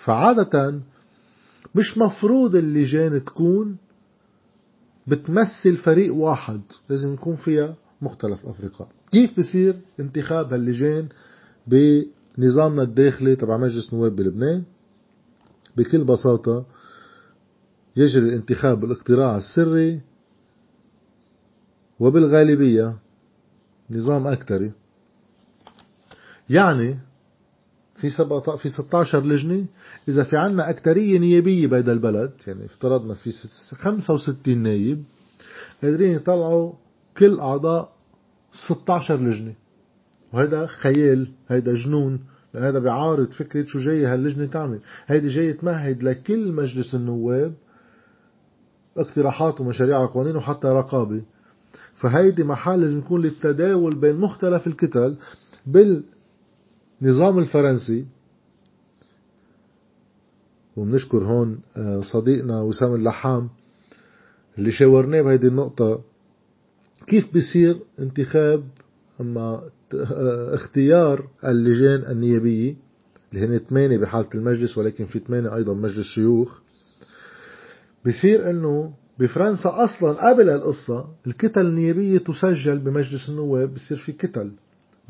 فعادة 0.08 0.80
مش 1.76 1.98
مفروض 1.98 2.56
اللجان 2.56 3.26
تكون 3.26 3.78
بتمثل 5.08 5.78
فريق 5.78 6.14
واحد 6.14 6.62
لازم 6.90 7.14
يكون 7.14 7.36
فيها 7.36 7.76
مختلف 8.02 8.46
الأفرقاء 8.46 8.88
كيف 9.12 9.40
بصير 9.40 9.80
انتخاب 10.00 10.54
هاللجان 10.54 11.08
بنظامنا 11.68 12.84
الداخلي 12.84 13.36
تبع 13.36 13.58
مجلس 13.58 13.94
نواب 13.94 14.16
بلبنان؟ 14.16 14.64
بكل 15.78 16.04
بساطة 16.04 16.66
يجري 17.96 18.30
الانتخاب 18.30 18.80
بالاقتراع 18.80 19.38
السري 19.38 20.02
وبالغالبية 22.00 22.98
نظام 23.92 24.28
أكتري. 24.28 24.72
يعني 26.50 27.00
في 27.98 28.10
في 28.58 28.70
16 28.70 29.26
لجنة. 29.26 29.66
إذا 30.10 30.24
في 30.24 30.38
عنا 30.38 30.70
أكترية 30.70 31.20
نيابية 31.20 31.68
بهذا 31.68 31.92
البلد 31.92 32.32
يعني 32.48 32.66
افترضنا 32.66 33.14
في 33.14 33.32
65 33.76 34.58
نايب 34.58 35.04
قادرين 35.84 36.16
يطلعوا 36.16 36.74
كل 37.18 37.40
أعضاء 37.40 37.92
16 38.70 39.18
لجنة. 39.18 39.54
وهذا 40.34 40.66
خيال 40.66 41.32
هذا 41.48 41.74
جنون 41.74 42.20
هذا 42.56 42.80
بيعارض 42.80 43.32
فكرة 43.32 43.66
شو 43.66 43.80
جاي 43.80 44.06
هاللجنة 44.06 44.46
تعمل. 44.46 44.80
هيدي 45.08 45.28
جاي 45.28 45.54
تمهد 45.54 46.04
لكل 46.04 46.52
مجلس 46.52 46.96
النواب 46.96 47.54
اقتراحات 48.98 49.62
ومشاريع 49.62 50.00
وقوانين 50.00 50.36
وحتى 50.36 50.68
رقابة. 50.68 51.22
فهيدي 51.94 52.44
محل 52.44 52.82
لازم 52.82 52.98
يكون 52.98 53.22
للتداول 53.22 53.96
بين 53.96 54.16
مختلف 54.16 54.68
الكتل 54.68 55.16
بالنظام 57.02 57.40
الفرنسي 57.40 58.06
وبنشكر 60.78 61.24
هون 61.24 61.60
آه، 61.78 62.02
صديقنا 62.02 62.62
وسام 62.62 62.96
اللحام 62.96 63.50
اللي 64.58 64.72
شاورناه 64.72 65.22
بهيدي 65.22 65.48
النقطة 65.48 66.02
كيف 67.08 67.34
بيصير 67.34 67.80
انتخاب 68.00 68.64
أما 69.22 69.62
اختيار 70.54 71.28
اللجان 71.46 72.12
النيابية 72.12 72.76
اللي 73.34 73.46
هن 73.46 73.58
ثمانية 73.58 73.98
بحالة 73.98 74.30
المجلس 74.36 74.78
ولكن 74.78 75.06
في 75.06 75.20
ثمانية 75.20 75.56
أيضا 75.56 75.74
مجلس 75.74 76.06
شيوخ. 76.06 76.62
بصير 78.06 78.50
أنه 78.50 78.94
بفرنسا 79.20 79.70
أصلا 79.84 80.30
قبل 80.30 80.50
القصة 80.50 81.08
الكتل 81.28 81.66
النيابية 81.66 82.18
تسجل 82.18 82.80
بمجلس 82.80 83.30
النواب 83.30 83.74
بصير 83.74 83.98
في 83.98 84.12
كتل. 84.12 84.52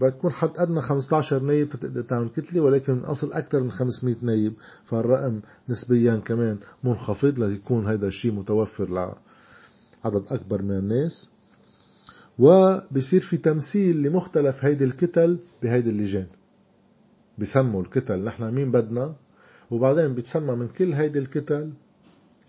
بتكون 0.01 0.31
حد 0.31 0.49
أدنى 0.55 0.81
15 0.81 1.39
نايب 1.39 1.69
تقدر 1.69 2.01
تعمل 2.01 2.29
كتلة 2.29 2.61
ولكن 2.61 2.93
من 2.93 3.03
أصل 3.03 3.33
أكثر 3.33 3.63
من 3.63 3.71
500 3.71 4.15
نايب 4.21 4.53
فالرقم 4.85 5.39
نسبيا 5.69 6.15
كمان 6.15 6.57
منخفض 6.83 7.39
ليكون 7.39 7.87
هذا 7.87 8.07
الشيء 8.07 8.31
متوفر 8.31 8.89
لعدد 8.89 10.23
أكبر 10.31 10.61
من 10.61 10.77
الناس. 10.77 11.31
وبصير 12.39 13.21
في 13.21 13.37
تمثيل 13.37 14.03
لمختلف 14.03 14.55
هيدي 14.65 14.83
الكتل 14.83 15.37
بهيدي 15.63 15.89
اللجان. 15.89 16.27
بسموا 17.37 17.81
الكتل 17.81 18.23
نحن 18.23 18.43
مين 18.43 18.71
بدنا؟ 18.71 19.15
وبعدين 19.71 20.15
بتسمى 20.15 20.55
من 20.55 20.67
كل 20.67 20.93
هيدي 20.93 21.19
الكتل 21.19 21.71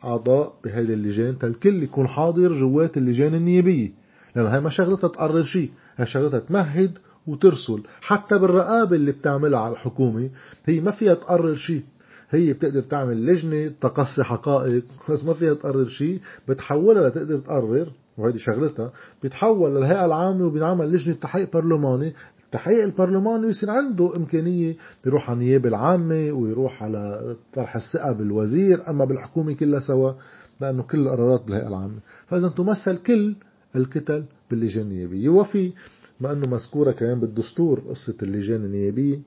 أعضاء 0.05 0.55
بهيدي 0.65 0.95
اللجان 0.95 1.37
الكل 1.45 1.83
يكون 1.83 2.09
حاضر 2.09 2.61
جوات 2.61 2.97
اللجان 2.97 3.35
النيابية. 3.35 3.91
لأنه 4.37 4.49
هاي 4.49 4.61
ما 4.61 4.71
شغلتها 4.71 5.09
تقرر 5.09 5.43
شيء 5.45 5.71
هاي 5.97 6.07
شغلتها 6.07 6.39
تمهد 6.39 6.99
وترسل. 7.27 7.83
حتى 8.01 8.39
بالرقابة 8.39 8.97
اللي 8.97 9.13
بتعملها 9.13 9.61
على 9.61 9.73
الحكومة 9.73 10.31
هي 10.65 10.81
ما 10.81 10.91
فيها 10.91 11.15
تقرر 11.15 11.55
شيء. 11.57 11.83
هي 12.31 12.53
بتقدر 12.53 12.83
تعمل 12.83 13.27
لجنة 13.27 13.69
تقصي 13.81 14.23
حقائق. 14.23 14.85
بس 15.11 15.25
ما 15.25 15.35
فيها 15.35 15.55
تقرر 15.55 15.85
شيء 15.87 16.21
بتحولها 16.49 17.09
لتقدر 17.09 17.39
تقرر 17.39 17.89
وهيدي 18.19 18.39
شغلتها 18.39 18.93
بيتحول 19.23 19.77
للهيئة 19.77 20.05
العامة 20.05 20.47
وبينعمل 20.47 20.93
لجنة 20.93 21.15
تحقيق 21.15 21.53
برلماني. 21.53 22.15
التحقيق 22.45 22.83
البرلماني 22.85 23.47
يصير 23.47 23.71
عنده 23.71 24.17
إمكانية 24.17 24.77
يروح 25.07 25.31
على 25.31 25.39
النيابة 25.41 25.69
العامة 25.69 26.33
ويروح 26.33 26.83
على 26.83 27.37
طرح 27.55 27.77
الثقة 27.77 28.13
بالوزير 28.13 28.91
أما 28.91 29.05
بالحكومة 29.05 29.53
كلها 29.53 29.81
سوا 29.81 30.13
لأنه 30.61 30.83
كل 30.83 30.99
القرارات 30.99 31.43
بالهيئة 31.45 31.69
العامة. 31.69 31.99
فإذا 32.27 32.49
تمثل 32.49 32.97
كل 32.97 33.35
الكتل 33.77 34.25
باللجان 34.51 34.83
النيابية. 34.83 35.29
وفي 35.29 35.73
ما 36.21 36.33
أنه 36.33 36.47
مذكورة 36.47 36.93
كمان 36.93 37.21
بالدستور 37.21 37.81
قصة 37.81 38.15
اللجان 38.23 38.65
النيابية 38.65 39.21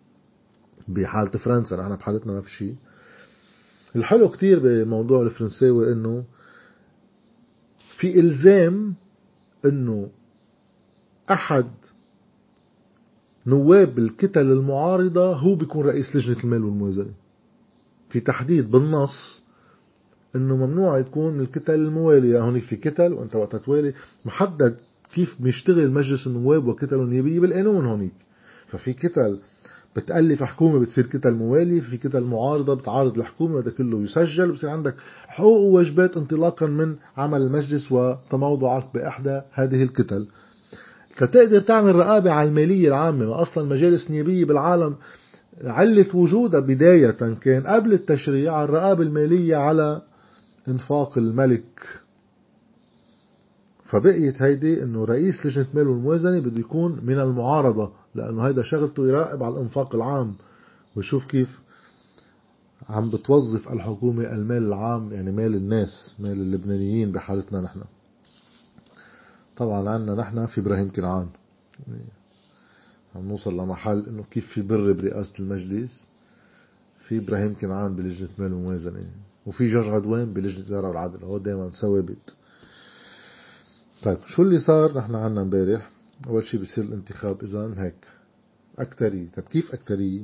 بحالة 0.88 1.30
فرنسا 1.32 1.76
نحن 1.76 1.96
بحالتنا 1.96 2.34
ما 2.34 2.42
في 2.42 2.52
شيء. 2.52 2.76
الحلو 3.96 4.30
كتير 4.30 4.60
بموضوع 4.60 5.22
الفرنساوي 5.22 5.92
إنه 5.92 6.24
في 7.98 8.20
إلزام 8.20 8.94
أنه 9.66 10.10
أحد 11.32 11.72
نواب 13.48 14.00
الكتل 14.00 14.52
المعارضة 14.52 15.34
هو 15.36 15.56
بيكون 15.56 15.86
رئيس 15.86 16.16
لجنة 16.16 16.44
المال 16.44 16.64
والموازنة. 16.64 17.14
في 18.10 18.20
تحديد 18.20 18.72
بالنص 18.72 19.44
إنه 20.36 20.56
ممنوع 20.58 21.00
يكون 21.00 21.40
الكتل 21.40 21.74
الموالية 21.76 22.42
هونيك 22.42 22.64
في 22.64 22.76
كتل 22.76 23.14
وأنت 23.14 23.36
وقت 23.36 23.56
توالي 23.56 23.94
محدد 24.26 24.78
كيف 25.16 25.36
بيشتغل 25.40 25.92
مجلس 25.92 26.28
النواب 26.28 26.68
وكتله 26.68 27.04
النيابية 27.04 27.40
بالقانون 27.40 27.86
هونيك. 27.86 28.14
ففي 28.68 28.94
كتل 28.94 29.40
بتألف 29.96 30.44
حكومة 30.44 30.80
بتصير 30.80 31.06
كتل 31.06 31.32
موالي 31.32 31.82
في 31.82 31.98
كتل 31.98 32.24
معارضة 32.24 32.74
بتعارض 32.74 33.18
الحكومة 33.18 33.60
هذا 33.60 33.72
كله 33.72 34.02
يسجل 34.02 34.50
وبصير 34.50 34.70
عندك 34.70 34.96
حقوق 35.28 35.60
وواجبات 35.60 36.18
انطلاقا 36.18 36.66
من 36.68 36.96
عمل 37.18 37.42
المجلس 37.42 37.92
وتموضعك 37.92 38.86
بإحدى 38.94 39.42
هذه 39.54 39.84
الكتل. 39.84 40.28
فتقدر 41.16 41.60
تعمل 41.60 41.96
رقابة 41.96 42.32
على 42.32 42.50
المالية 42.50 42.88
العامة 42.88 43.26
ما 43.26 43.42
أصلا 43.42 43.64
مجالس 43.70 44.12
نيابية 44.12 44.46
بالعالم 44.46 44.96
علة 45.64 46.16
وجودها 46.16 46.60
بداية 46.60 47.12
كان 47.42 47.64
قبل 47.68 47.94
التشريع 47.94 48.64
الرقابة 48.64 49.04
المالية 49.04 49.56
على 49.56 50.02
إنفاق 50.68 51.18
الملك. 51.18 52.01
فبقيت 53.92 54.42
هيدي 54.42 54.84
إنه 54.84 55.06
رئيس 55.06 55.46
لجنة 55.46 55.68
مال 55.74 55.88
والموازنة 55.88 56.40
بده 56.40 56.60
يكون 56.60 57.00
من 57.04 57.20
المعارضة 57.20 57.92
لأنه 58.16 58.42
هيدا 58.42 58.64
شغلته 58.64 59.08
يراقب 59.08 59.44
على 59.44 59.56
الإنفاق 59.56 59.96
العام. 59.96 60.36
ويشوف 60.96 61.26
كيف 61.26 61.62
عم 62.90 63.10
بتوظف 63.10 63.72
الحكومة 63.72 64.24
المال 64.24 64.64
العام 64.64 65.14
يعني 65.14 65.32
مال 65.32 65.56
الناس 65.56 66.18
مال 66.20 66.32
اللبنانيين 66.32 67.12
بحالتنا 67.12 67.62
نحن. 67.62 67.82
طبعا 69.58 69.90
عنا 69.90 70.16
نحن 70.16 70.46
في 70.46 70.62
إبراهيم 70.62 70.92
كنعان. 70.92 71.28
عم 73.16 73.28
نوصل 73.28 73.58
لمحل 73.58 74.06
إنه 74.08 74.24
كيف 74.32 74.48
في 74.48 74.62
بر 74.62 74.94
برئاسة 74.94 75.34
المجلس. 75.40 76.08
في 77.08 77.18
إبراهيم 77.18 77.56
كنعان 77.62 77.96
بلجنة 77.96 78.30
مال 78.38 78.54
وموازنة 78.54 79.06
وفي 79.46 79.68
جورج 79.72 79.88
عدوان 79.88 80.34
بلجنة 80.34 80.60
الإدارة 80.60 80.88
والعدل. 80.88 81.24
هو 81.24 81.38
دائما 81.38 81.70
ثوابت. 81.70 82.36
طيب 84.04 84.18
شو 84.26 84.42
اللي 84.42 84.60
صار؟ 84.60 84.98
نحن 84.98 85.16
عنا 85.16 85.42
امبارح. 85.42 85.90
أول 86.28 86.44
شيء 86.44 86.62
بصير 86.62 86.84
الانتخاب. 86.84 87.44
إذا 87.44 87.74
هيك 87.78 87.96
أكترية 88.80 89.28
طيب 89.36 89.46
كيف 89.46 89.74
أكترية 89.74 90.22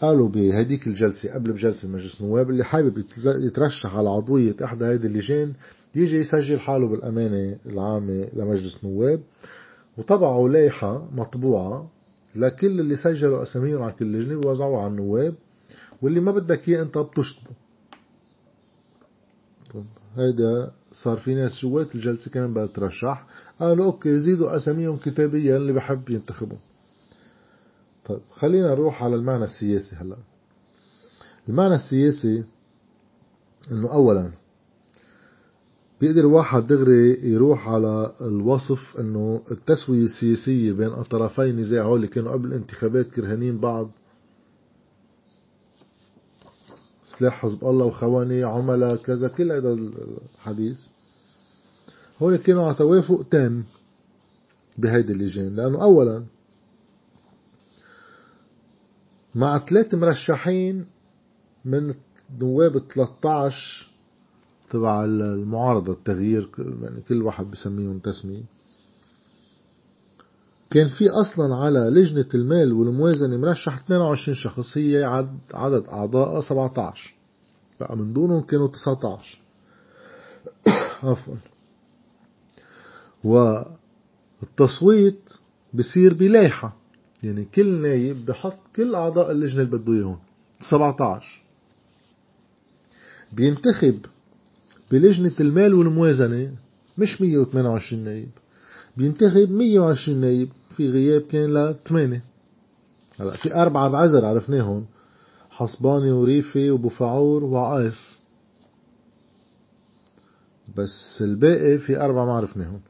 قالوا 0.00 0.28
بهديك 0.28 0.86
الجلسة 0.86 1.34
قبل 1.34 1.52
بجلسة 1.52 1.88
مجلس 1.88 2.20
النواب 2.20 2.50
اللي 2.50 2.64
حابب 2.64 3.04
يترشح 3.24 3.96
على 3.96 4.08
عضوية 4.08 4.56
إحدى 4.64 4.84
هذه 4.84 5.06
اللجان 5.06 5.52
يجي 5.94 6.16
يسجل 6.16 6.60
حاله 6.60 6.88
بالأمانة 6.88 7.56
العامة 7.66 8.28
لمجلس 8.32 8.84
النواب. 8.84 9.20
وطبعوا 9.98 10.48
لائحة 10.48 11.08
مطبوعة 11.12 11.90
لكل 12.34 12.80
اللي 12.80 12.96
سجلوا 12.96 13.42
أساميهم 13.42 13.82
على 13.82 13.92
كل 13.92 14.12
لجنة 14.12 14.40
بوزعوها 14.40 14.80
على 14.82 14.90
النواب 14.90 15.34
واللي 16.02 16.20
ما 16.20 16.32
بدك 16.32 16.68
إياه 16.68 16.82
أنت 16.82 16.98
بتشطبه. 16.98 17.50
هيدا 20.16 20.72
صار 20.92 21.18
في 21.18 21.34
ناس 21.34 21.58
جوات 21.62 21.94
الجلسة 21.94 22.30
كمان 22.30 22.54
بدها 22.54 22.66
ترشح. 22.66 23.26
قالوا 23.60 23.84
أوكي 23.84 24.18
زيدوا 24.18 24.56
أساميهم 24.56 24.96
كتابيا 24.96 25.56
اللي 25.56 25.72
بحب 25.72 26.10
ينتخبوا. 26.10 26.58
طيب 28.04 28.20
خلينا 28.30 28.68
نروح 28.68 29.02
على 29.02 29.16
المعنى 29.16 29.44
السياسي 29.44 29.96
هلا. 29.96 30.16
المعنى 31.48 31.74
السياسي 31.74 32.44
إنه 33.72 33.92
اولا 33.92 34.30
بيقدر 36.00 36.26
واحد 36.26 36.66
دغري 36.66 37.32
يروح 37.32 37.68
على 37.68 38.12
الوصف 38.20 38.96
إنه 39.00 39.42
التسوية 39.50 40.04
السياسية 40.04 40.72
بين 40.72 40.88
الطرفي 40.88 41.50
النزاع 41.50 41.94
اللي 41.94 42.06
كانوا 42.06 42.32
قبل 42.32 42.48
الانتخابات 42.48 43.06
كرهانين 43.06 43.58
بعض. 43.58 43.90
سلاح 47.18 47.42
حزب 47.42 47.64
الله 47.64 47.84
وخواني 47.86 48.42
عملاء 48.44 48.96
كذا 48.96 49.28
كل 49.28 49.52
هذا 49.52 49.72
الحديث. 49.72 50.78
هون 52.22 52.36
كانوا 52.36 52.64
على 52.64 52.74
توافق 52.74 53.22
تام 53.30 53.64
بهيدي 54.78 55.12
اللجان. 55.12 55.54
لأنه 55.54 55.82
أولا 55.82 56.24
مع 59.34 59.58
ثلاث 59.58 59.94
مرشحين 59.94 60.86
من 61.64 61.94
نواب 62.40 62.78
13 62.78 63.88
تبع 64.70 65.04
المعارضة 65.04 65.92
التغيير 65.92 66.50
يعني 66.58 67.00
كل 67.00 67.22
واحد 67.22 67.50
بسميهم 67.50 67.98
تسمية. 67.98 68.42
كان 70.72 70.88
في 70.88 71.10
أصلا 71.10 71.54
على 71.54 71.78
لجنة 71.78 72.26
المال 72.34 72.72
والموازنة 72.72 73.36
مرشح 73.36 73.78
22 73.78 74.34
شخص 74.34 74.78
هي 74.78 75.04
عدد 75.54 75.84
أعضاء 75.88 76.40
17 76.40 77.14
بقى 77.80 77.96
من 77.96 78.12
دونهم 78.12 78.40
كانوا 78.40 78.68
19 78.68 79.38
عفوا. 81.02 81.34
والتصويت 83.24 85.30
بصير 85.74 86.14
بلايحة 86.14 86.76
يعني 87.22 87.44
كل 87.44 87.82
نايب 87.82 88.26
بحط 88.26 88.58
كل 88.76 88.94
أعضاء 88.94 89.30
اللجنة 89.30 89.62
اللي 89.62 89.78
بده 89.78 89.92
إياهم. 89.92 90.18
17 90.70 91.42
بينتخب 93.32 93.98
بلجنة 94.90 95.32
المال 95.40 95.74
والموازنة 95.74 96.52
مش 96.98 97.20
128 97.20 98.04
نايب. 98.04 98.28
بينتخب 98.96 99.50
120 99.50 100.20
نايب 100.20 100.48
في 100.76 100.90
غياب 100.90 101.20
كان 101.22 101.54
لثمانية 101.54 102.24
هلا 103.20 103.36
في 103.36 103.54
أربعة 103.54 103.88
بعزر 103.88 104.26
عرفناهم. 104.26 104.86
حصباني 105.50 106.10
وريفي 106.10 106.70
وبوفعور 106.70 107.44
وعايس. 107.44 108.18
بس 110.76 111.18
الباقي 111.20 111.78
في 111.78 112.00
أربعة 112.00 112.24
ما 112.24 112.32
عرفناهم. 112.32 112.80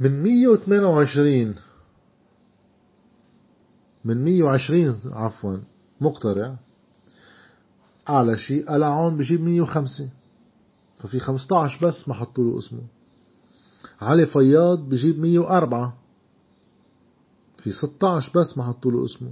من 0.00 0.22
128 0.22 1.54
من 4.04 4.24
120 4.24 5.00
عفوا 5.12 5.56
مقترع 6.00 6.56
أعلى 8.08 8.38
شيء 8.38 8.68
قلعون 8.68 9.16
بجيب 9.16 9.40
105 9.40 10.08
ففي 10.98 11.20
15 11.20 11.86
بس 11.86 12.08
ما 12.08 12.14
حطوا 12.14 12.44
له 12.44 12.58
اسمه. 12.58 12.82
علي 14.00 14.26
فياض 14.26 14.88
بجيب 14.88 15.18
104 15.18 15.96
في 17.58 17.70
16 17.70 18.40
بس 18.40 18.58
ما 18.58 18.64
حطوا 18.64 18.92
له 18.92 19.04
اسمه. 19.04 19.30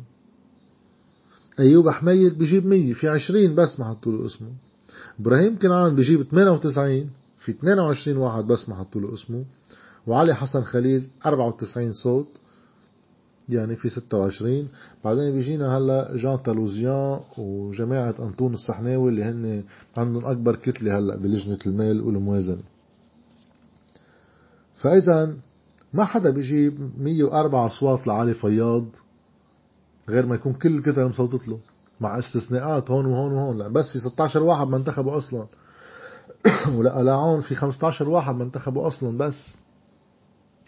أيوب 1.58 1.88
حميد 1.88 2.38
بجيب 2.38 2.66
100 2.66 2.92
في 2.92 3.08
20 3.08 3.54
بس 3.54 3.80
ما 3.80 3.88
حطوا 3.88 4.12
له 4.12 4.26
اسمه. 4.26 4.48
إبراهيم 5.20 5.58
كنعان 5.58 5.96
بجيب 5.96 6.22
98 6.22 7.10
في 7.38 7.52
22 7.52 8.16
واحد 8.16 8.44
بس 8.44 8.68
ما 8.68 8.74
حطوا 8.74 9.00
له 9.00 9.14
اسمه. 9.14 9.44
وعلي 10.06 10.34
حسن 10.34 10.62
خليل 10.62 11.08
94 11.26 11.92
صوت 11.92 12.28
يعني 13.48 13.76
في 13.76 13.88
26 13.88 14.68
بعدين 15.04 15.32
بيجينا 15.32 15.78
هلا 15.78 16.16
جان 16.16 16.42
تالوزيان 16.42 17.20
وجماعة 17.38 18.14
أنطون 18.18 18.54
الصحناوي 18.54 19.10
اللي 19.10 19.24
هن 19.24 19.64
عندهم 19.96 20.26
أكبر 20.26 20.56
كتلة 20.56 20.98
هلا 20.98 21.16
بلجنة 21.16 21.58
المال 21.66 22.00
والموازنة. 22.00 22.62
فإذا 24.76 25.36
ما 25.94 26.04
حدا 26.04 26.30
بيجيب 26.30 26.90
104 26.98 27.66
أصوات 27.66 28.06
لعلي 28.06 28.34
فياض 28.34 28.84
غير 30.08 30.26
ما 30.26 30.34
يكون 30.34 30.52
كل 30.52 30.76
الكتل 30.76 31.08
مصوتت 31.08 31.48
له 31.48 31.58
مع 32.00 32.18
استثناءات 32.18 32.90
هون 32.90 33.06
وهون 33.06 33.32
وهون 33.32 33.58
لا 33.58 33.68
بس 33.68 33.92
في 33.92 33.98
16 33.98 34.42
واحد 34.42 34.66
ما 34.66 34.76
انتخبوا 34.76 35.18
أصلا 35.18 35.46
ولقلاعون 36.76 37.40
في 37.40 37.54
15 37.54 38.08
واحد 38.08 38.34
ما 38.34 38.44
انتخبوا 38.44 38.88
أصلا 38.88 39.18
بس. 39.18 39.56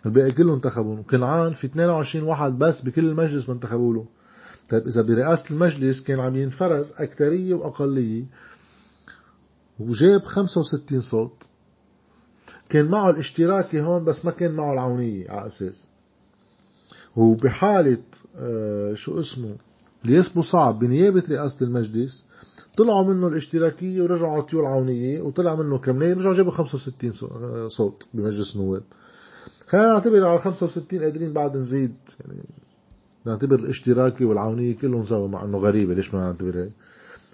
الباقي 0.06 0.32
كله 0.32 0.54
انتخبوا. 0.54 1.02
كنعان 1.02 1.54
في 1.54 1.66
22 1.66 2.28
واحد 2.28 2.58
بس 2.58 2.82
بكل 2.82 3.04
المجلس 3.08 3.48
ما 3.48 3.54
انتخبوا 3.54 3.94
له. 3.94 4.06
طيب 4.68 4.86
إذا 4.86 5.02
برئاسة 5.02 5.50
المجلس 5.50 6.02
كان 6.02 6.20
عم 6.20 6.36
ينفرز 6.36 6.92
أكترية 6.98 7.54
وأقلية 7.54 8.24
وجاب 9.80 10.22
65 10.22 11.00
صوت. 11.00 11.47
كان 12.68 12.86
معه 12.88 13.10
الاشتراكي 13.10 13.80
هون 13.80 14.04
بس 14.04 14.24
ما 14.24 14.30
كان 14.30 14.52
معه 14.52 14.72
العونية 14.72 15.30
على 15.30 15.46
أساس. 15.46 15.88
وبحالة 17.16 17.98
آه 18.36 18.94
شو 18.94 19.20
اسمه؟ 19.20 19.56
ليسبو 20.04 20.42
صعب 20.42 20.78
بنيابة 20.78 21.22
رئاسة 21.30 21.66
المجلس. 21.66 22.26
طلعوا 22.76 23.14
منه 23.14 23.28
الاشتراكية 23.28 24.02
ورجعوا 24.02 24.36
عطيوه 24.36 24.62
العونية 24.62 25.20
وطلع 25.20 25.54
منه 25.54 25.78
كمنين 25.78 26.18
رجعوا 26.18 26.34
جابوا 26.34 26.52
65 26.52 27.12
آه، 27.22 27.68
صوت 27.68 28.02
بمجلس 28.14 28.56
النواب. 28.56 28.82
خلينا 29.66 29.92
نعتبر 29.92 30.26
على 30.26 30.38
65 30.38 31.00
قادرين 31.00 31.32
بعد 31.32 31.56
نزيد 31.56 31.94
يعني 32.20 32.42
نعتبر 33.26 33.58
الاشتراكي 33.58 34.24
والعونية 34.24 34.76
كلهم 34.76 35.06
سوا 35.06 35.28
مع 35.28 35.44
إنه 35.44 35.58
غريبة 35.58 35.94
ليش 35.94 36.14
ما 36.14 36.20
نعتبر 36.20 36.56
هيك 36.56 36.72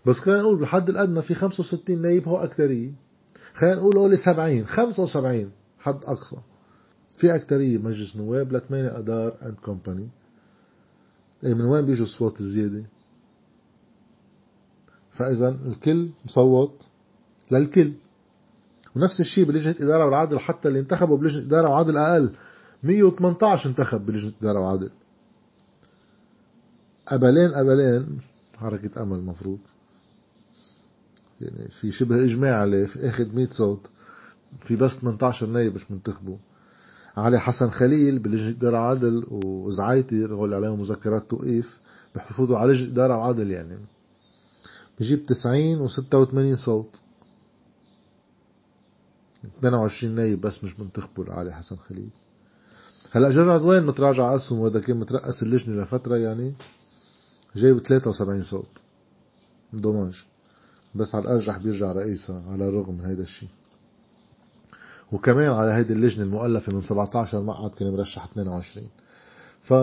بس 0.06 0.16
خلينا 0.16 0.42
نقول 0.42 0.58
بالحد 0.58 0.88
الأدنى 0.88 1.22
في 1.22 1.34
65 1.34 2.02
نايب 2.02 2.28
هو 2.28 2.36
أكثرية. 2.36 2.92
خلينا 3.54 3.74
نقول 3.76 3.94
قولي 3.98 4.16
70 4.16 4.66
75 4.66 5.50
حد 5.78 6.04
أقصى. 6.04 6.36
في 7.16 7.34
اكثرية 7.34 7.78
مجلس 7.78 8.16
نواب 8.16 8.52
لثمانية 8.52 8.98
آذار 8.98 9.36
and 9.42 9.54
company 9.54 10.08
اي 11.44 11.54
من 11.54 11.64
وين 11.64 11.86
بيجوا 11.86 12.06
الصوت 12.06 12.40
الزيادة؟ 12.40 12.84
فإذا 15.10 15.48
الكل 15.48 16.10
مصوت 16.24 16.86
للكل. 17.50 17.92
ونفس 18.96 19.20
الشيء 19.20 19.44
بلجنة 19.44 19.74
إدارة 19.80 20.04
والعدل 20.04 20.38
حتى 20.38 20.68
اللي 20.68 20.80
انتخبوا 20.80 21.18
بلجنة 21.18 21.42
إدارة 21.42 21.68
وعدل 21.68 21.96
أقل. 21.96 22.32
118 22.82 23.68
انتخب 23.68 24.06
بلجنة 24.06 24.32
إدارة 24.42 24.60
وعدل. 24.60 24.90
أبلين 27.08 27.54
أبلين 27.54 28.20
حركة 28.56 29.02
أمل 29.02 29.20
مفروض. 29.20 29.58
يعني 31.40 31.68
في 31.68 31.92
شبه 31.92 32.24
إجماع 32.24 32.60
عليه 32.60 32.86
في 32.86 33.08
أخذ 33.08 33.34
100 33.34 33.48
صوت 33.50 33.86
في 34.66 34.76
بس 34.76 34.90
18 34.90 35.46
نايب 35.46 35.74
مش 35.74 35.90
منتخبه. 35.90 36.38
علي 37.16 37.40
حسن 37.40 37.70
خليل 37.70 38.18
بلجنة 38.18 38.48
إدارة 38.48 38.80
وعدل 38.80 39.26
وزعايتي 39.30 40.24
رغول 40.24 40.54
عليهم 40.54 40.80
مذكرات 40.80 41.30
توقيف 41.30 41.80
بحفظوا 42.14 42.58
على 42.58 42.72
لجنة 42.72 42.92
إدارة 42.92 43.16
وعدل 43.16 43.50
يعني. 43.50 43.78
بجيب 45.00 45.26
90 45.26 45.80
و 45.80 45.88
86 45.88 46.56
صوت. 46.56 47.00
28 49.62 50.14
نايب 50.14 50.40
بس 50.40 50.64
مش 50.64 50.80
منتخبوا 50.80 51.24
لعلي 51.24 51.54
حسن 51.54 51.76
خليل. 51.76 52.10
هلا 53.12 53.30
جرد 53.30 53.62
وين 53.62 53.86
متراجع 53.86 54.34
اسهم 54.34 54.58
وهذا 54.58 54.80
كان 54.80 54.96
مترأس 54.96 55.42
اللجنة 55.42 55.82
لفترة 55.82 56.16
يعني. 56.16 56.54
جايب 57.56 57.78
73 57.78 58.42
صوت. 58.42 58.68
دوماج. 59.72 60.24
بس 60.94 61.14
على 61.14 61.24
الأرجح 61.24 61.56
بيرجع 61.56 61.92
رئيسها 61.92 62.42
على 62.50 62.68
الرغم 62.68 62.94
من 62.94 63.04
هيدا 63.04 63.22
الشيء. 63.22 63.48
وكمان 65.12 65.48
على 65.48 65.72
هيدي 65.72 65.92
اللجنة 65.92 66.22
المؤلفة 66.24 66.72
من 66.72 66.80
17 66.80 67.42
مقعد 67.42 67.70
كان 67.70 67.92
مرشح 67.92 68.24
22 68.24 68.88
ف 69.62 69.74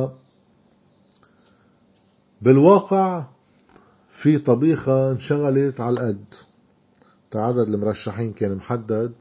بالواقع 2.42 3.26
في 4.22 4.38
طبيخة 4.38 5.12
انشغلت 5.12 5.80
على 5.80 5.94
القد. 5.94 6.26
عدد 7.36 7.68
المرشحين 7.68 8.34
كان 8.34 8.56
محدد 8.56 9.12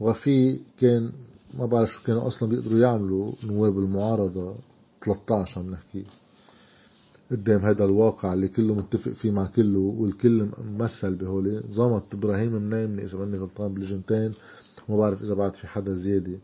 وفي 0.00 0.60
كان 0.80 1.12
ما 1.54 1.66
بعرف 1.66 1.88
شو 1.90 2.02
كانوا 2.02 2.26
أصلا 2.26 2.48
بيقدروا 2.48 2.78
يعملوا 2.78 3.32
نواب 3.44 3.78
المعارضة 3.78 4.56
13 5.04 5.60
عم 5.60 5.70
نحكي 5.70 6.04
قدام 7.30 7.60
هذا 7.60 7.84
الواقع 7.84 8.32
اللي 8.32 8.48
كله 8.48 8.74
متفق 8.74 9.12
فيه 9.12 9.30
مع 9.30 9.46
كله 9.46 9.78
والكل 9.78 10.48
ممثل 10.64 11.14
بهولي. 11.14 11.62
زمط 11.68 12.14
إبراهيم 12.14 12.52
منايمني 12.52 13.04
إذا 13.04 13.18
ماني 13.18 13.36
غلطان 13.36 13.74
بلجنتين. 13.74 14.32
وما 14.88 14.98
بعرف 14.98 15.22
إذا 15.22 15.34
بعد 15.34 15.54
في 15.54 15.66
حدا 15.66 15.94
زيادة. 15.94 16.38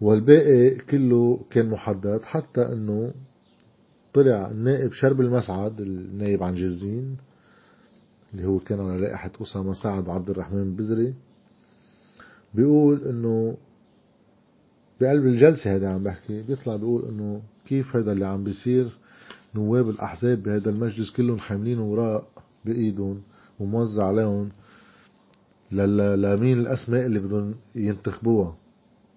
والباقي 0.00 0.70
كله 0.70 1.40
كان 1.50 1.70
محدد 1.70 2.22
حتى 2.22 2.62
إنه 2.72 3.14
طلع 4.14 4.50
النائب 4.50 4.92
شرب 4.92 5.20
المسعد 5.20 5.80
النائب 5.80 6.42
عن 6.42 6.54
جزين 6.54 7.16
اللي 8.34 8.46
هو 8.46 8.58
كان 8.58 8.80
على 8.80 9.00
لائحة 9.00 9.32
أسامة 9.42 9.72
سعد 9.72 10.08
وعبد 10.08 10.30
الرحمن 10.30 10.76
بزري. 10.76 11.14
بيقول 12.54 13.04
إنه 13.04 13.56
بقلب 15.00 15.26
الجلسة 15.26 15.76
هذا 15.76 15.88
عم 15.88 16.02
بحكي 16.02 16.42
بيطلع 16.42 16.76
بيقول 16.76 17.04
إنه 17.08 17.42
كيف 17.66 17.96
هذا 17.96 18.12
اللي 18.12 18.26
عم 18.26 18.44
بيصير؟ 18.44 18.98
نواب 19.54 19.88
الأحزاب 19.90 20.42
بهذا 20.42 20.70
المجلس 20.70 21.10
كلهم 21.10 21.38
حاملين 21.38 21.78
وراء 21.78 22.26
بإيدهم 22.64 23.22
وموزع 23.60 24.04
عليهم 24.06 24.48
لمين 25.72 26.58
الأسماء 26.60 27.06
اللي 27.06 27.18
بدهم 27.18 27.54
ينتخبوها. 27.74 28.56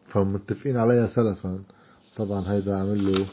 فمتفقين 0.07 0.77
عليها 0.77 1.07
سلفا. 1.07 1.59
طبعا 2.15 2.51
هيدا 2.51 2.77
عمل 2.77 3.11
له 3.11 3.25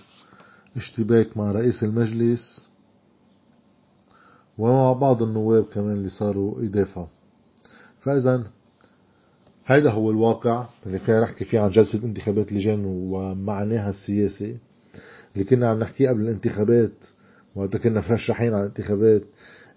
اشتباك 0.76 1.36
مع 1.36 1.52
رئيس 1.52 1.84
المجلس 1.84 2.68
ومع 4.58 4.92
بعض 4.92 5.22
النواب 5.22 5.64
كمان 5.64 5.92
اللي 5.96 6.08
صاروا 6.08 6.62
يدافعوا 6.62 7.06
فإذا 8.00 8.44
هيدا 9.66 9.90
هو 9.90 10.10
الواقع 10.10 10.66
اللي 10.86 10.98
فيها 10.98 11.20
نحكي 11.20 11.44
فيه 11.44 11.60
عن 11.60 11.70
جلسة 11.70 12.04
انتخابات 12.04 12.52
لجان 12.52 12.84
ومعناها 12.84 13.90
السياسي 13.90 14.56
اللي 15.36 15.44
كنا 15.44 15.68
عم 15.68 15.78
نحكيه 15.78 16.08
قبل 16.08 16.20
الانتخابات 16.20 16.92
وقت 17.54 17.76
كنا 17.76 18.02
مرشحين 18.10 18.54
على 18.54 18.62
الانتخابات 18.62 19.22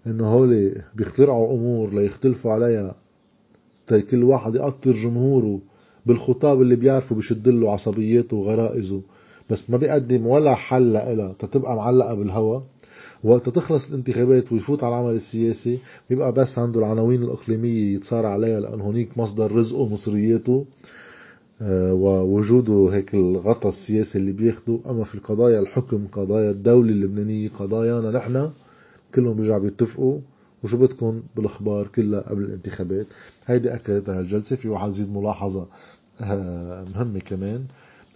إنه 0.06 0.26
هولي 0.26 0.82
بيخترعوا 0.94 1.54
أمور 1.54 1.94
ليختلفوا 1.94 2.52
عليها. 2.52 2.96
تي 3.86 4.02
كل 4.02 4.24
واحد 4.24 4.54
يقطر 4.54 4.92
جمهوره 4.92 5.60
بالخطاب 6.06 6.62
اللي 6.62 6.76
بيعرفوا 6.76 7.16
بشدله 7.16 7.72
عصبياته 7.72 8.36
وغرائزه. 8.36 9.00
بس 9.50 9.70
ما 9.70 9.76
بيقدم 9.76 10.26
ولا 10.26 10.54
حل 10.54 10.92
لها 10.92 11.34
تتبقى 11.38 11.76
معلقة 11.76 12.14
بالهوا. 12.14 12.60
وقت 13.24 13.48
تخلص 13.48 13.88
الانتخابات 13.88 14.52
ويفوت 14.52 14.84
على 14.84 14.94
العمل 14.94 15.14
السياسي 15.14 15.78
بيبقى 16.10 16.32
بس 16.32 16.58
عنده 16.58 16.80
العناوين 16.80 17.22
الإقليمية 17.22 17.94
يتصارع 17.94 18.28
عليها 18.28 18.60
لأنه 18.60 18.90
هنيك 18.90 19.18
مصدر 19.18 19.52
رزقه 19.52 19.88
مصرياته 19.88 20.52
آه، 20.60 20.64
ووجوده 21.62 22.88
هيك 22.92 23.14
الغطاء 23.14 23.72
السياسي 23.72 24.18
اللي 24.18 24.32
بياخده. 24.32 24.80
أما 24.86 25.04
في 25.04 25.14
القضايا 25.14 25.60
الحكم 25.60 26.06
قضايا 26.06 26.50
الدولة 26.50 26.90
اللبنانية 26.90 27.48
قضايانا 27.58 28.10
نحن 28.10 28.50
كلهم 29.14 29.36
بيرجعوا 29.36 29.58
بيتفقوا. 29.58 30.20
وشو 30.64 30.76
بدكم؟ 30.76 31.22
بالأخبار 31.36 31.86
كلها 31.86 32.20
قبل 32.20 32.42
الانتخابات. 32.42 33.06
هيدي 33.46 33.74
اكدتها 33.74 34.20
الجلسة. 34.20 34.56
في 34.56 34.68
واحد 34.68 34.90
زيد 34.90 35.10
ملاحظة 35.12 35.66
آه، 36.20 36.84
مهمة 36.84 37.20
كمان 37.20 37.64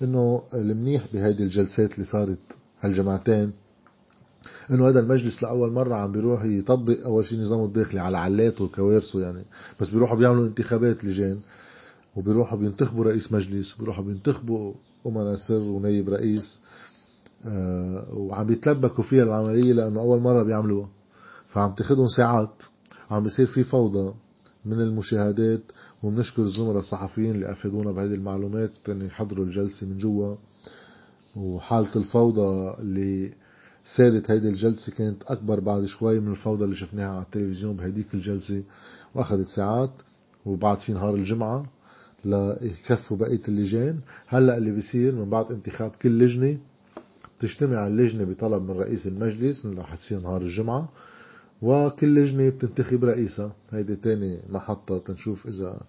إنه 0.03 0.43
المنيح 0.55 1.07
بهيدي 1.13 1.43
الجلسات 1.43 1.95
اللي 1.95 2.07
صارت 2.07 2.39
هالجماعتين 2.81 3.53
إنه 4.71 4.89
هذا 4.89 5.01
المجلس 5.01 5.43
لأول 5.43 5.73
مرة 5.73 5.95
عم 5.95 6.13
بيروح 6.13 6.45
يطبق 6.45 7.05
أول 7.05 7.25
شيء 7.25 7.41
نظامه 7.41 7.65
الداخلي 7.65 8.01
على 8.01 8.19
علاته 8.19 8.65
وكوارثه 8.65 9.21
يعني 9.21 9.45
بس 9.81 9.91
بيروحوا 9.91 10.17
بيعملوا 10.17 10.47
انتخابات 10.47 11.05
لجان. 11.05 11.39
وبيروحوا 12.17 12.59
بينتخبوا 12.59 13.05
رئيس 13.05 13.33
مجلس 13.33 13.75
وبيروحوا 13.75 14.05
بينتخبوا 14.05 14.75
امنا 15.07 15.37
سر 15.49 15.55
ونايب 15.63 16.09
رئيس. 16.09 16.61
آه 17.45 18.15
وعم 18.15 18.47
بيتلبكوا 18.47 19.05
فيها 19.05 19.23
العملية 19.23 19.73
لأنه 19.73 20.01
أول 20.01 20.21
مرة 20.21 20.43
بيعملوها. 20.43 20.89
فعم 21.49 21.75
تاخذهم 21.75 22.07
ساعات. 22.07 22.55
عم 23.11 23.23
بيصير 23.23 23.47
في 23.47 23.63
فوضى 23.63 24.15
من 24.65 24.81
المشاهدات 24.81 25.63
وبنشكر 26.03 26.43
الزملاء 26.43 26.79
الصحفيين 26.79 27.31
اللي 27.31 27.53
أفادونا 27.53 27.93
بهذه 27.93 28.15
المعلومات 28.15 28.71
ان 28.89 29.03
يحضروا 29.03 29.45
الجلسة 29.45 29.87
من 29.87 29.99
جوا. 29.99 30.37
وحالة 31.37 31.97
الفوضى 31.97 32.75
اللي 32.83 33.33
سادت 33.97 34.31
هيدي 34.31 34.49
الجلسة 34.49 34.93
كانت 34.93 35.23
أكبر 35.23 35.61
بعد 35.61 35.85
شوي 35.85 36.21
من 36.21 36.31
الفوضى 36.33 36.65
اللي 36.65 36.77
شفناها 36.77 37.09
على 37.09 37.23
التلفزيون 37.23 37.77
بهديك 37.77 38.15
الجلسة 38.15 38.63
وأخذت 39.15 39.47
ساعات. 39.47 39.91
وبعد 40.47 40.79
في 40.79 40.93
نهار 40.93 41.15
الجمعة 41.15 41.67
ليكفوا 42.27 43.17
بقية 43.17 43.41
اللجان. 43.49 44.01
هلأ 44.27 44.57
اللي 44.57 44.71
بيصير 44.71 45.15
من 45.15 45.31
بعد 45.31 45.53
انتخاب 45.53 45.91
كل 46.03 46.19
لجنة 46.19 46.59
بتجتمع 47.39 47.87
اللجنة 47.87 48.25
بطلب 48.25 48.63
من 48.63 48.77
رئيس 48.77 49.07
المجلس 49.07 49.67
اللي 49.67 49.81
رح 49.81 49.95
تصير 49.95 50.21
نهار 50.21 50.43
الجمعة 50.43 50.89
وكل 51.63 52.15
لجنة 52.15 52.49
بتنتخب 52.49 53.05
رئيسها. 53.05 53.53
هيدي 53.71 53.97
تاني 53.97 54.39
محطة 54.49 54.99
تنشوف 54.99 55.47
إذا 55.47 55.81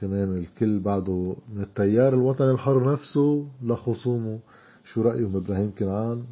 كمان 0.00 0.38
الكل 0.38 0.78
بعده 0.78 1.36
من 1.54 1.62
التيار. 1.62 2.14
الوطني 2.14 2.50
الحر 2.50 2.92
نفسه 2.92 3.46
لخصومه. 3.62 4.38
شو 4.84 5.02
رأيهم 5.02 5.36
إبراهيم 5.36 5.72
كنعان؟ 5.78 6.24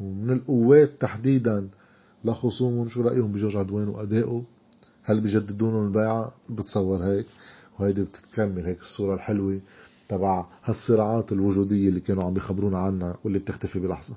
ومن 0.00 0.30
القوات 0.30 0.90
تحديدا 1.00 1.68
لخصومهم 2.24 2.88
شو 2.88 3.02
رأيهم 3.02 3.32
بجورج 3.32 3.56
عدوان 3.56 3.88
وأدائه؟ 3.88 4.42
هل 5.02 5.20
بيجددون 5.20 5.86
البيعة؟ 5.86 6.32
بتصور 6.50 7.04
هيك. 7.04 7.26
وهيدي 7.80 8.02
بتكمل 8.02 8.64
هيك 8.66 8.80
الصورة 8.80 9.14
الحلوة 9.14 9.60
تبع 10.08 10.44
هالصراعات 10.64 11.32
الوجودية 11.32 11.88
اللي 11.88 12.00
كانوا 12.00 12.24
عم 12.24 12.34
بيخبرونا 12.34 12.78
عنها 12.78 13.16
واللي 13.24 13.38
بتختفي 13.38 13.78
بلحظة. 13.78 14.14